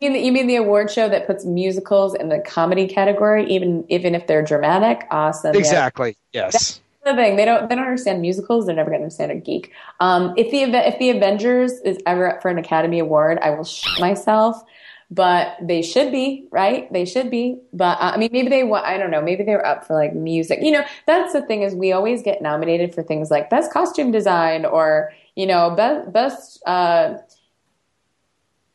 you, 0.00 0.10
mean, 0.10 0.24
you 0.24 0.32
mean 0.32 0.46
the 0.46 0.56
award 0.56 0.90
show 0.90 1.08
that 1.08 1.26
puts 1.26 1.44
musicals 1.44 2.14
in 2.14 2.28
the 2.28 2.40
comedy 2.40 2.88
category, 2.88 3.46
even 3.46 3.84
even 3.88 4.14
if 4.14 4.26
they're 4.26 4.44
dramatic? 4.44 5.06
Awesome. 5.10 5.54
Exactly. 5.54 6.16
Yeah. 6.32 6.50
Yes 6.52 6.80
the 7.08 7.22
thing. 7.22 7.36
They 7.36 7.44
don't 7.44 7.68
they 7.68 7.74
don't 7.74 7.84
understand 7.84 8.20
musicals. 8.20 8.66
They're 8.66 8.74
never 8.76 8.90
going 8.90 9.00
to 9.00 9.04
understand 9.04 9.32
a 9.32 9.36
geek. 9.36 9.72
Um, 10.00 10.34
if 10.36 10.50
the 10.50 10.62
if 10.62 10.98
the 10.98 11.10
Avengers 11.10 11.72
is 11.84 11.98
ever 12.06 12.34
up 12.34 12.42
for 12.42 12.48
an 12.48 12.58
Academy 12.58 12.98
Award, 12.98 13.38
I 13.42 13.50
will 13.50 13.64
shit 13.64 14.00
myself. 14.00 14.62
But 15.10 15.56
they 15.62 15.80
should 15.80 16.12
be 16.12 16.46
right. 16.50 16.92
They 16.92 17.06
should 17.06 17.30
be. 17.30 17.58
But 17.72 17.98
uh, 17.98 18.12
I 18.14 18.16
mean, 18.18 18.28
maybe 18.30 18.50
they. 18.50 18.62
I 18.62 18.98
don't 18.98 19.10
know. 19.10 19.22
Maybe 19.22 19.42
they 19.42 19.52
were 19.52 19.66
up 19.66 19.86
for 19.86 19.94
like 19.94 20.14
music. 20.14 20.58
You 20.60 20.72
know, 20.72 20.84
that's 21.06 21.32
the 21.32 21.42
thing 21.42 21.62
is 21.62 21.74
we 21.74 21.92
always 21.92 22.22
get 22.22 22.42
nominated 22.42 22.94
for 22.94 23.02
things 23.02 23.30
like 23.30 23.48
best 23.48 23.72
costume 23.72 24.12
design 24.12 24.66
or 24.66 25.12
you 25.34 25.46
know 25.46 25.70
best 25.70 26.12
best. 26.12 26.62
Uh, 26.66 27.14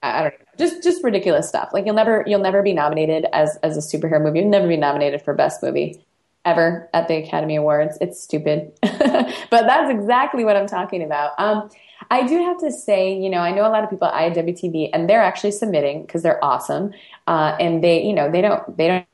I 0.02 0.24
don't 0.24 0.34
know, 0.34 0.46
just 0.58 0.84
just 0.84 1.04
ridiculous 1.04 1.48
stuff. 1.48 1.70
Like 1.72 1.86
you'll 1.86 1.96
never 1.96 2.24
you'll 2.26 2.42
never 2.42 2.64
be 2.64 2.74
nominated 2.74 3.28
as 3.32 3.58
as 3.62 3.78
a 3.78 3.98
superhero 3.98 4.22
movie. 4.22 4.40
You'll 4.40 4.50
never 4.50 4.68
be 4.68 4.78
nominated 4.78 5.22
for 5.22 5.34
best 5.34 5.62
movie 5.62 6.04
ever 6.46 6.90
at 6.94 7.08
the 7.08 7.16
Academy 7.16 7.56
Awards. 7.56 7.98
It's 8.02 8.22
stupid. 8.22 8.72
but 8.82 9.50
that's 9.50 9.90
exactly 9.90 10.44
what 10.44 10.56
I'm 10.56 10.68
talking 10.68 11.04
about. 11.04 11.32
Um, 11.38 11.70
I 12.12 12.28
do 12.28 12.38
have 12.44 12.60
to 12.60 12.72
say, 12.72 13.18
you 13.18 13.30
know, 13.30 13.40
I 13.40 13.52
know 13.52 13.66
a 13.66 13.72
lot 13.72 13.84
of 13.84 13.90
people 13.90 14.08
at 14.08 14.14
IAWTV 14.14 14.90
and 14.94 15.10
they're 15.10 15.22
actually 15.22 15.52
submitting 15.52 16.06
because 16.06 16.22
they're 16.22 16.44
awesome. 16.44 16.94
Uh, 17.28 17.56
and 17.60 17.84
they, 17.84 18.04
you 18.04 18.14
know, 18.14 18.30
they 18.30 18.42
don't, 18.42 18.78
they 18.78 18.88
don't, 18.88 19.06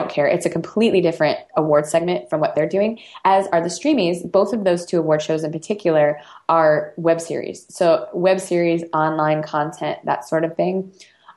don't 0.00 0.10
care. 0.10 0.26
It's 0.26 0.44
a 0.44 0.50
completely 0.50 1.00
different 1.00 1.38
award 1.56 1.86
segment 1.86 2.28
from 2.28 2.40
what 2.40 2.54
they're 2.54 2.68
doing, 2.68 2.98
as 3.24 3.46
are 3.48 3.60
the 3.60 3.68
Streamies. 3.68 4.30
Both 4.30 4.52
of 4.52 4.64
those 4.64 4.84
two 4.84 4.98
award 4.98 5.22
shows 5.22 5.44
in 5.44 5.52
particular 5.52 6.18
are 6.48 6.92
web 6.96 7.20
series. 7.20 7.64
So, 7.68 8.08
web 8.12 8.40
series, 8.40 8.82
online 8.92 9.42
content, 9.42 10.00
that 10.04 10.28
sort 10.28 10.44
of 10.44 10.56
thing. 10.56 10.92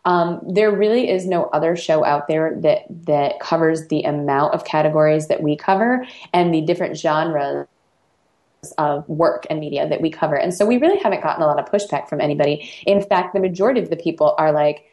Um, 0.08 0.40
there 0.48 0.72
really 0.72 1.10
is 1.10 1.28
no 1.28 1.46
other 1.52 1.76
show 1.76 2.06
out 2.06 2.30
there 2.30 2.56
that 2.62 2.86
that 3.06 3.42
covers 3.42 3.88
the 3.90 4.04
amount 4.04 4.54
of 4.54 4.64
categories 4.64 5.28
that 5.28 5.44
we 5.44 5.58
cover 5.58 6.08
and 6.34 6.54
the 6.54 6.62
different 6.62 6.98
genres 6.98 7.68
of 8.78 9.08
work 9.10 9.46
and 9.50 9.60
media 9.60 9.88
that 9.88 10.00
we 10.00 10.10
cover. 10.10 10.36
And 10.36 10.54
so 10.54 10.66
we 10.66 10.78
really 10.78 10.98
haven't 10.98 11.24
gotten 11.24 11.44
a 11.44 11.46
lot 11.46 11.60
of 11.60 11.70
pushback 11.70 12.08
from 12.08 12.22
anybody. 12.22 12.70
In 12.86 13.02
fact, 13.02 13.34
the 13.34 13.42
majority 13.42 13.82
of 13.82 13.90
the 13.90 13.98
people 13.98 14.34
are 14.38 14.54
like, 14.54 14.86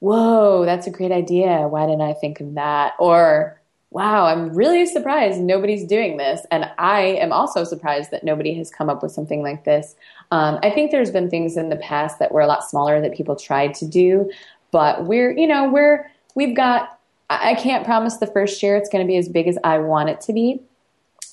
"Whoa, 0.00 0.66
that's 0.66 0.86
a 0.86 0.90
great 0.90 1.12
idea. 1.12 1.66
Why 1.66 1.86
didn't 1.86 2.02
I 2.02 2.12
think 2.12 2.40
of 2.40 2.54
that?" 2.54 2.92
Or 2.98 3.58
wow, 3.90 4.26
I'm 4.26 4.54
really 4.54 4.84
surprised 4.84 5.40
nobody's 5.40 5.86
doing 5.86 6.18
this. 6.18 6.44
And 6.50 6.70
I 6.76 7.00
am 7.00 7.32
also 7.32 7.64
surprised 7.64 8.10
that 8.10 8.22
nobody 8.22 8.52
has 8.54 8.70
come 8.70 8.90
up 8.90 9.02
with 9.02 9.12
something 9.12 9.42
like 9.42 9.64
this. 9.64 9.96
Um, 10.30 10.58
I 10.62 10.70
think 10.70 10.90
there's 10.90 11.10
been 11.10 11.30
things 11.30 11.56
in 11.56 11.70
the 11.70 11.76
past 11.76 12.18
that 12.18 12.32
were 12.32 12.42
a 12.42 12.46
lot 12.46 12.64
smaller 12.64 13.00
that 13.00 13.14
people 13.14 13.34
tried 13.34 13.74
to 13.76 13.86
do, 13.86 14.30
but 14.70 15.04
we're, 15.04 15.30
you 15.36 15.46
know, 15.46 15.70
we're, 15.70 16.10
we've 16.34 16.56
got, 16.56 16.98
I 17.30 17.54
can't 17.54 17.84
promise 17.84 18.16
the 18.16 18.26
first 18.26 18.62
year 18.62 18.76
it's 18.76 18.88
going 18.88 19.04
to 19.04 19.08
be 19.08 19.16
as 19.16 19.28
big 19.28 19.48
as 19.48 19.58
I 19.62 19.78
want 19.78 20.08
it 20.08 20.20
to 20.22 20.32
be, 20.32 20.60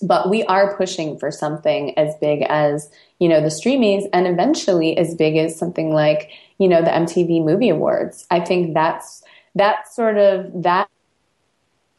but 0.02 0.30
we 0.30 0.44
are 0.44 0.76
pushing 0.76 1.18
for 1.18 1.32
something 1.32 1.98
as 1.98 2.14
big 2.16 2.42
as, 2.44 2.90
you 3.20 3.30
know, 3.30 3.40
the 3.40 3.48
Streamies 3.48 4.08
and 4.12 4.28
eventually 4.28 4.98
as 4.98 5.16
big 5.16 5.38
as 5.38 5.58
something 5.58 5.94
like, 5.94 6.32
you 6.58 6.68
know, 6.68 6.82
the 6.82 6.90
MTV 6.90 7.44
Movie 7.44 7.70
Awards. 7.70 8.26
I 8.30 8.42
think 8.42 8.74
that's, 8.74 9.24
that 9.56 9.92
sort 9.94 10.18
of, 10.18 10.64
that 10.64 10.90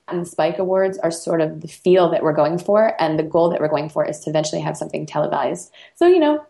and 0.08 0.26
Spike 0.26 0.58
Awards 0.58 0.98
are 0.98 1.10
sort 1.10 1.40
of 1.40 1.62
the 1.62 1.68
feel 1.68 2.10
that 2.10 2.22
we're 2.22 2.32
going 2.32 2.58
for, 2.58 2.94
and 3.00 3.18
the 3.18 3.24
goal 3.24 3.50
that 3.50 3.60
we're 3.60 3.68
going 3.68 3.88
for 3.88 4.04
is 4.04 4.20
to 4.20 4.30
eventually 4.30 4.60
have 4.60 4.76
something 4.76 5.04
televised. 5.04 5.72
So, 5.96 6.06
you 6.06 6.18
know, 6.18 6.46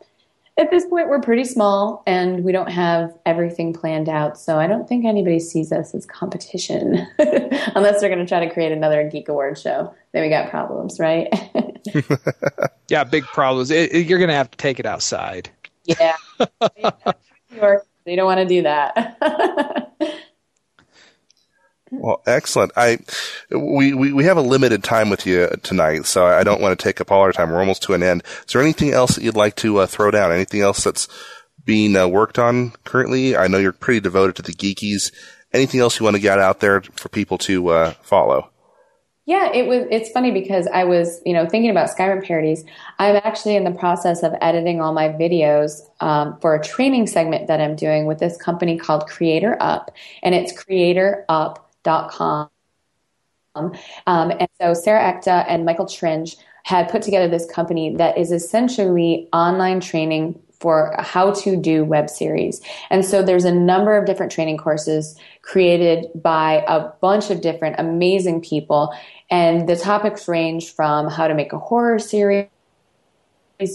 at 0.59 0.71
this 0.71 0.87
point, 0.87 1.09
we're 1.09 1.21
pretty 1.21 1.45
small 1.45 2.03
and 2.07 2.42
we 2.42 2.51
don't 2.51 2.71
have 2.71 3.16
everything 3.27 3.75
planned 3.75 4.09
out. 4.09 4.38
So 4.38 4.59
I 4.59 4.66
don't 4.66 4.88
think 4.88 5.05
anybody 5.05 5.38
sees 5.38 5.71
us 5.71 5.95
as 5.95 6.07
competition 6.07 7.07
unless 7.19 8.01
they're 8.01 8.09
going 8.09 8.25
to 8.25 8.27
try 8.27 8.40
to 8.40 8.53
create 8.53 8.73
another 8.73 9.09
Geek 9.09 9.29
Award 9.29 9.59
show. 9.59 9.95
Then 10.12 10.23
we 10.23 10.31
got 10.31 10.49
problems, 10.49 10.99
right? 10.99 11.29
yeah, 12.88 13.05
big 13.05 13.25
problems. 13.25 13.71
It, 13.71 13.95
it, 13.95 14.07
you're 14.07 14.19
going 14.19 14.31
to 14.31 14.35
have 14.35 14.51
to 14.51 14.57
take 14.57 14.81
it 14.81 14.87
outside. 14.87 15.51
Yeah. 15.85 16.16
you 16.77 18.16
don't 18.16 18.25
want 18.25 18.40
to 18.40 18.47
do 18.47 18.62
that. 18.62 19.92
Well, 21.90 22.22
excellent. 22.27 22.72
I 22.77 22.99
we, 23.51 23.94
we, 23.94 24.12
we 24.12 24.25
have 24.25 24.37
a 24.37 24.42
limited 24.42 24.83
time 24.83 25.09
with 25.09 25.25
you 25.25 25.49
tonight, 25.62 26.07
so 26.07 26.27
I 26.27 26.42
don't 26.42 26.61
want 26.61 26.77
to 26.79 26.83
take 26.83 27.01
up 27.01 27.12
all 27.12 27.20
our 27.20 27.33
time. 27.33 27.51
We're 27.51 27.61
almost 27.61 27.83
to 27.85 27.94
an 27.94 28.03
end. 28.03 28.25
Is 28.46 28.53
there 28.53 28.62
anything 28.62 28.90
else 28.90 29.14
that 29.14 29.22
you'd 29.22 29.37
like 29.37 29.55
to 29.57 29.79
uh, 29.79 29.87
throw 29.87 30.11
down? 30.11 30.33
Anything 30.33 30.62
else 30.62 30.83
that's 30.83 31.07
being 31.64 31.96
uh, 31.96 32.09
worked 32.09 32.38
on 32.38 32.72
currently? 32.85 33.37
I 33.37 33.46
know 33.46 33.59
you're 33.59 33.72
pretty 33.72 34.01
devoted 34.01 34.37
to 34.37 34.42
the 34.42 34.53
geekies. 34.53 35.12
Anything 35.53 35.81
else 35.81 36.01
you 36.01 36.05
want 36.05 36.16
to 36.16 36.22
get 36.22 36.40
out 36.40 36.59
there 36.59 36.81
for 36.81 37.09
people 37.09 37.38
to 37.38 37.68
uh, 37.68 37.90
follow? 38.03 38.51
Yeah, 39.25 39.53
it 39.53 39.66
was. 39.66 39.87
It's 39.90 40.11
funny 40.11 40.31
because 40.31 40.68
I 40.68 40.85
was, 40.85 41.20
you 41.27 41.33
know, 41.33 41.49
thinking 41.49 41.70
about 41.70 41.90
Skyrim 41.90 42.25
parodies. 42.25 42.64
I'm 43.01 43.16
actually 43.16 43.57
in 43.57 43.64
the 43.64 43.72
process 43.72 44.22
of 44.22 44.33
editing 44.40 44.81
all 44.81 44.92
my 44.92 45.09
videos 45.09 45.81
um, 46.01 46.38
for 46.40 46.55
a 46.55 46.62
training 46.62 47.09
segment 47.09 47.49
that 47.49 47.61
I'm 47.61 47.75
doing 47.75 48.07
with 48.07 48.20
this 48.20 48.37
company 48.37 48.79
called 48.79 49.09
Creator 49.09 49.57
Up, 49.61 49.90
and 50.22 50.33
it's 50.33 50.53
Creator 50.53 51.25
Up 51.29 51.66
com. 52.11 52.49
Um, 53.55 54.31
and 54.31 54.49
so 54.61 54.75
Sarah 54.75 55.01
Ecton 55.01 55.46
and 55.49 55.64
Michael 55.64 55.87
Tringe 55.87 56.37
had 56.64 56.90
put 56.90 57.01
together 57.01 57.29
this 57.29 57.46
company 57.46 57.94
that 57.96 58.18
is 58.18 58.33
essentially 58.33 59.29
online 59.33 59.81
training 59.81 60.38
for 60.59 60.94
how 60.99 61.33
to 61.33 61.57
do 61.57 61.85
web 61.85 62.11
series. 62.11 62.61
And 62.90 63.05
so 63.05 63.22
there's 63.22 63.44
a 63.44 63.53
number 63.53 63.96
of 63.96 64.05
different 64.05 64.33
training 64.33 64.57
courses 64.57 65.16
created 65.42 66.07
by 66.14 66.64
a 66.66 66.88
bunch 67.01 67.31
of 67.31 67.40
different 67.40 67.77
amazing 67.79 68.40
people. 68.40 68.92
And 69.31 69.68
the 69.68 69.77
topics 69.77 70.29
range 70.29 70.75
from 70.75 71.09
how 71.09 71.29
to 71.29 71.35
make 71.35 71.53
a 71.53 71.59
horror 71.59 71.99
series 71.99 72.49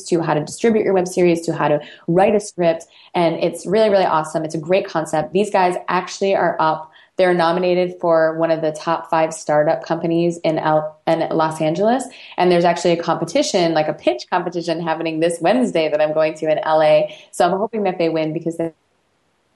to 0.07 0.21
how 0.21 0.33
to 0.33 0.43
distribute 0.43 0.83
your 0.83 0.93
web 0.93 1.07
series 1.07 1.41
to 1.41 1.55
how 1.55 1.67
to 1.67 1.79
write 2.07 2.35
a 2.35 2.39
script. 2.39 2.85
And 3.13 3.35
it's 3.35 3.65
really, 3.65 3.89
really 3.89 4.05
awesome. 4.05 4.43
It's 4.43 4.55
a 4.55 4.59
great 4.59 4.85
concept. 4.85 5.33
These 5.33 5.49
guys 5.49 5.75
actually 5.87 6.35
are 6.35 6.55
up 6.59 6.90
they're 7.21 7.35
nominated 7.35 7.93
for 8.01 8.35
one 8.39 8.49
of 8.49 8.61
the 8.61 8.71
top 8.71 9.07
five 9.11 9.31
startup 9.31 9.83
companies 9.83 10.39
in, 10.39 10.57
in 11.05 11.19
Los 11.29 11.61
Angeles. 11.61 12.03
And 12.35 12.51
there's 12.51 12.65
actually 12.65 12.93
a 12.93 13.03
competition, 13.03 13.75
like 13.75 13.87
a 13.87 13.93
pitch 13.93 14.25
competition 14.27 14.81
happening 14.81 15.19
this 15.19 15.37
Wednesday 15.39 15.87
that 15.87 16.01
I'm 16.01 16.15
going 16.15 16.33
to 16.33 16.51
in 16.51 16.57
LA. 16.65 17.13
So 17.29 17.47
I'm 17.47 17.55
hoping 17.55 17.83
that 17.83 17.99
they 17.99 18.09
win 18.09 18.33
because 18.33 18.57
they're 18.57 18.73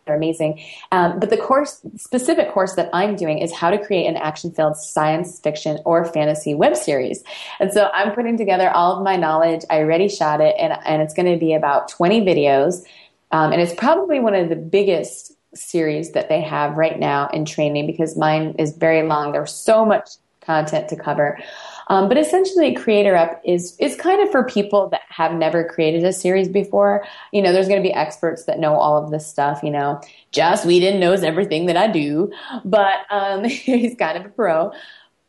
amazing. 0.05 0.63
Um, 0.91 1.19
but 1.19 1.31
the 1.31 1.37
course, 1.37 1.81
specific 1.97 2.51
course 2.51 2.75
that 2.75 2.91
I'm 2.93 3.15
doing 3.15 3.39
is 3.39 3.51
how 3.51 3.71
to 3.71 3.83
create 3.83 4.05
an 4.05 4.15
action 4.15 4.51
filled 4.51 4.77
science 4.77 5.39
fiction 5.39 5.79
or 5.85 6.05
fantasy 6.05 6.53
web 6.53 6.75
series. 6.75 7.23
And 7.59 7.73
so 7.73 7.89
I'm 7.95 8.13
putting 8.13 8.37
together 8.37 8.69
all 8.69 8.95
of 8.95 9.03
my 9.03 9.15
knowledge. 9.15 9.61
I 9.71 9.79
already 9.79 10.07
shot 10.07 10.39
it 10.39 10.55
and, 10.59 10.77
and 10.85 11.01
it's 11.01 11.15
going 11.15 11.33
to 11.33 11.39
be 11.39 11.55
about 11.55 11.87
20 11.89 12.21
videos. 12.21 12.83
Um, 13.31 13.51
and 13.51 13.59
it's 13.59 13.73
probably 13.73 14.19
one 14.19 14.35
of 14.35 14.49
the 14.49 14.55
biggest 14.55 15.31
series 15.55 16.11
that 16.11 16.29
they 16.29 16.41
have 16.41 16.75
right 16.75 16.99
now 16.99 17.27
in 17.33 17.45
training 17.45 17.87
because 17.87 18.17
mine 18.17 18.55
is 18.59 18.75
very 18.77 19.03
long. 19.03 19.31
There's 19.31 19.53
so 19.53 19.85
much 19.85 20.09
content 20.45 20.87
to 20.89 20.95
cover. 20.95 21.39
Um, 21.87 22.07
but 22.07 22.17
essentially, 22.17 22.73
Creator 22.73 23.15
Up 23.15 23.41
is 23.43 23.75
is 23.79 23.95
kind 23.95 24.21
of 24.21 24.31
for 24.31 24.43
people 24.43 24.89
that 24.89 25.01
have 25.09 25.33
never 25.33 25.63
created 25.63 26.03
a 26.03 26.13
series 26.13 26.47
before. 26.47 27.05
You 27.31 27.41
know, 27.41 27.51
there's 27.51 27.67
going 27.67 27.81
to 27.81 27.87
be 27.87 27.93
experts 27.93 28.45
that 28.45 28.59
know 28.59 28.75
all 28.75 29.03
of 29.03 29.11
this 29.11 29.27
stuff. 29.27 29.61
You 29.63 29.71
know, 29.71 30.01
Joss 30.31 30.65
Whedon 30.65 30.99
knows 30.99 31.23
everything 31.23 31.67
that 31.67 31.77
I 31.77 31.87
do, 31.87 32.31
but 32.63 32.99
um, 33.09 33.43
he's 33.45 33.95
kind 33.95 34.17
of 34.17 34.25
a 34.25 34.29
pro. 34.29 34.71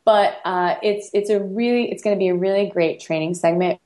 But 0.04 0.38
uh, 0.44 0.76
it's 0.82 1.10
it's 1.12 1.30
a 1.30 1.42
really 1.42 1.90
it's 1.90 2.02
going 2.02 2.16
to 2.16 2.18
be 2.18 2.28
a 2.28 2.34
really 2.34 2.66
great 2.68 3.00
training 3.00 3.34
segment 3.34 3.80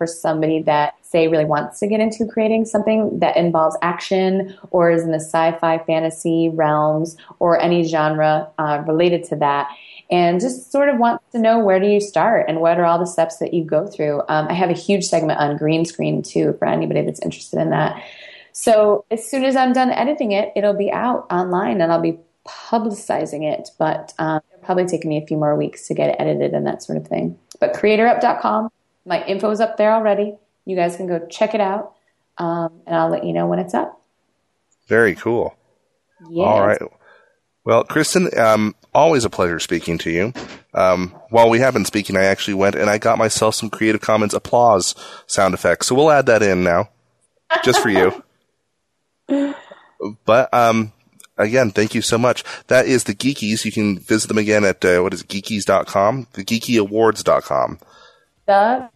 for 0.00 0.06
somebody 0.06 0.62
that 0.62 0.94
say 1.02 1.28
really 1.28 1.44
wants 1.44 1.78
to 1.78 1.86
get 1.86 2.00
into 2.00 2.24
creating 2.24 2.64
something 2.64 3.18
that 3.18 3.36
involves 3.36 3.76
action 3.82 4.56
or 4.70 4.90
is 4.90 5.02
in 5.02 5.10
the 5.10 5.20
sci-fi 5.20 5.76
fantasy 5.84 6.48
realms 6.48 7.18
or 7.38 7.60
any 7.60 7.82
genre 7.82 8.48
uh, 8.56 8.82
related 8.88 9.22
to 9.24 9.36
that. 9.36 9.68
And 10.10 10.40
just 10.40 10.72
sort 10.72 10.88
of 10.88 10.96
wants 10.96 11.22
to 11.32 11.38
know 11.38 11.58
where 11.58 11.78
do 11.78 11.86
you 11.86 12.00
start 12.00 12.46
and 12.48 12.62
what 12.62 12.80
are 12.80 12.86
all 12.86 12.98
the 12.98 13.04
steps 13.06 13.36
that 13.40 13.52
you 13.52 13.62
go 13.62 13.86
through. 13.86 14.22
Um, 14.30 14.48
i 14.48 14.54
have 14.54 14.70
a 14.70 14.72
huge 14.88 15.04
segment 15.04 15.38
on 15.38 15.58
green 15.58 15.84
screen 15.84 16.22
too 16.22 16.56
for 16.58 16.66
anybody 16.66 17.02
that's 17.02 17.20
interested 17.20 17.60
in 17.60 17.68
that. 17.68 18.02
So 18.52 19.04
as 19.10 19.30
soon 19.30 19.44
as 19.44 19.54
i'm 19.54 19.74
done 19.74 19.90
editing 19.90 20.32
it 20.32 20.50
it'll 20.56 20.74
be 20.74 20.90
out 20.90 21.26
online 21.30 21.80
and 21.82 21.92
i'll 21.92 22.00
be 22.00 22.18
publicizing 22.48 23.44
it 23.44 23.68
but 23.78 24.14
um, 24.18 24.40
it'll 24.50 24.64
probably 24.64 24.86
take 24.86 25.04
me 25.04 25.22
a 25.22 25.26
few 25.26 25.36
more 25.36 25.56
weeks 25.56 25.86
to 25.88 25.94
get 25.94 26.08
it 26.08 26.16
edited 26.18 26.52
and 26.52 26.66
that 26.66 26.82
sort 26.82 26.96
of 26.96 27.06
thing. 27.06 27.38
But 27.60 27.74
creatorup.com 27.74 28.70
my 29.04 29.24
info 29.24 29.50
is 29.50 29.60
up 29.60 29.76
there 29.76 29.92
already. 29.92 30.34
You 30.64 30.76
guys 30.76 30.96
can 30.96 31.06
go 31.06 31.26
check 31.26 31.54
it 31.54 31.60
out, 31.60 31.94
um, 32.38 32.80
and 32.86 32.94
I'll 32.96 33.10
let 33.10 33.24
you 33.24 33.32
know 33.32 33.46
when 33.46 33.58
it's 33.58 33.74
up. 33.74 34.00
Very 34.86 35.14
cool. 35.14 35.56
Yes. 36.28 36.46
All 36.46 36.66
right. 36.66 36.80
Well, 37.64 37.84
Kristen, 37.84 38.30
um, 38.38 38.74
always 38.94 39.24
a 39.24 39.30
pleasure 39.30 39.60
speaking 39.60 39.98
to 39.98 40.10
you. 40.10 40.32
Um, 40.74 41.14
while 41.30 41.50
we 41.50 41.60
have 41.60 41.74
been 41.74 41.84
speaking, 41.84 42.16
I 42.16 42.24
actually 42.24 42.54
went 42.54 42.74
and 42.74 42.88
I 42.88 42.98
got 42.98 43.18
myself 43.18 43.54
some 43.54 43.70
Creative 43.70 44.00
Commons 44.00 44.34
applause 44.34 44.94
sound 45.26 45.54
effects. 45.54 45.86
So 45.86 45.94
we'll 45.94 46.10
add 46.10 46.26
that 46.26 46.42
in 46.42 46.64
now, 46.64 46.90
just 47.64 47.80
for 47.80 47.88
you. 47.88 48.22
but 50.24 50.52
um, 50.54 50.92
again, 51.36 51.70
thank 51.70 51.94
you 51.94 52.02
so 52.02 52.18
much. 52.18 52.44
That 52.68 52.86
is 52.86 53.04
the 53.04 53.14
Geekies. 53.14 53.64
You 53.64 53.72
can 53.72 53.98
visit 53.98 54.28
them 54.28 54.38
again 54.38 54.64
at 54.64 54.84
uh, 54.84 55.00
what 55.00 55.14
is 55.14 55.22
it, 55.22 55.28
geekies.com, 55.28 56.28
the 56.32 56.44
geekieawards.com. 56.44 57.78
The 58.50 58.90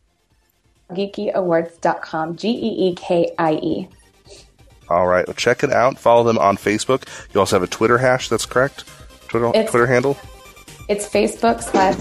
geekieawards.com. 0.90 2.34
G 2.34 2.48
E 2.48 2.88
E 2.88 2.94
K 2.96 3.32
I 3.38 3.52
E. 3.52 3.88
All 4.88 5.06
right. 5.06 5.24
Well, 5.28 5.34
check 5.34 5.62
it 5.62 5.72
out. 5.72 5.96
Follow 5.96 6.24
them 6.24 6.38
on 6.38 6.56
Facebook. 6.56 7.06
You 7.32 7.38
also 7.38 7.54
have 7.54 7.62
a 7.62 7.68
Twitter 7.68 7.98
hash, 7.98 8.28
that's 8.28 8.46
correct? 8.46 8.84
Twitter, 9.28 9.52
it's, 9.54 9.70
Twitter 9.70 9.86
handle? 9.86 10.18
It's 10.88 11.08
Facebook 11.08 11.62
slash 11.62 11.96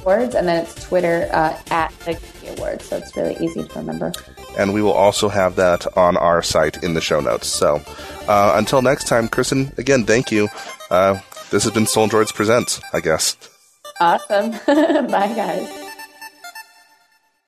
awards, 0.00 0.34
and 0.34 0.46
then 0.46 0.64
it's 0.64 0.86
Twitter 0.86 1.30
uh, 1.32 1.58
at 1.70 1.98
the 2.00 2.12
Geekie 2.12 2.58
Awards. 2.58 2.84
So 2.84 2.98
it's 2.98 3.16
really 3.16 3.36
easy 3.38 3.66
to 3.66 3.78
remember. 3.78 4.12
And 4.58 4.74
we 4.74 4.82
will 4.82 4.92
also 4.92 5.30
have 5.30 5.56
that 5.56 5.96
on 5.96 6.18
our 6.18 6.42
site 6.42 6.84
in 6.84 6.92
the 6.92 7.00
show 7.00 7.20
notes. 7.20 7.46
So 7.46 7.80
uh, 8.28 8.52
until 8.54 8.82
next 8.82 9.08
time, 9.08 9.28
Kristen, 9.28 9.72
again, 9.78 10.04
thank 10.04 10.30
you. 10.30 10.48
Uh, 10.90 11.20
this 11.50 11.64
has 11.64 11.72
been 11.72 11.86
Stolen 11.86 12.10
Droids 12.10 12.34
Presents, 12.34 12.82
I 12.92 13.00
guess. 13.00 13.38
Awesome. 13.98 14.50
Bye, 14.66 15.32
guys. 15.34 15.81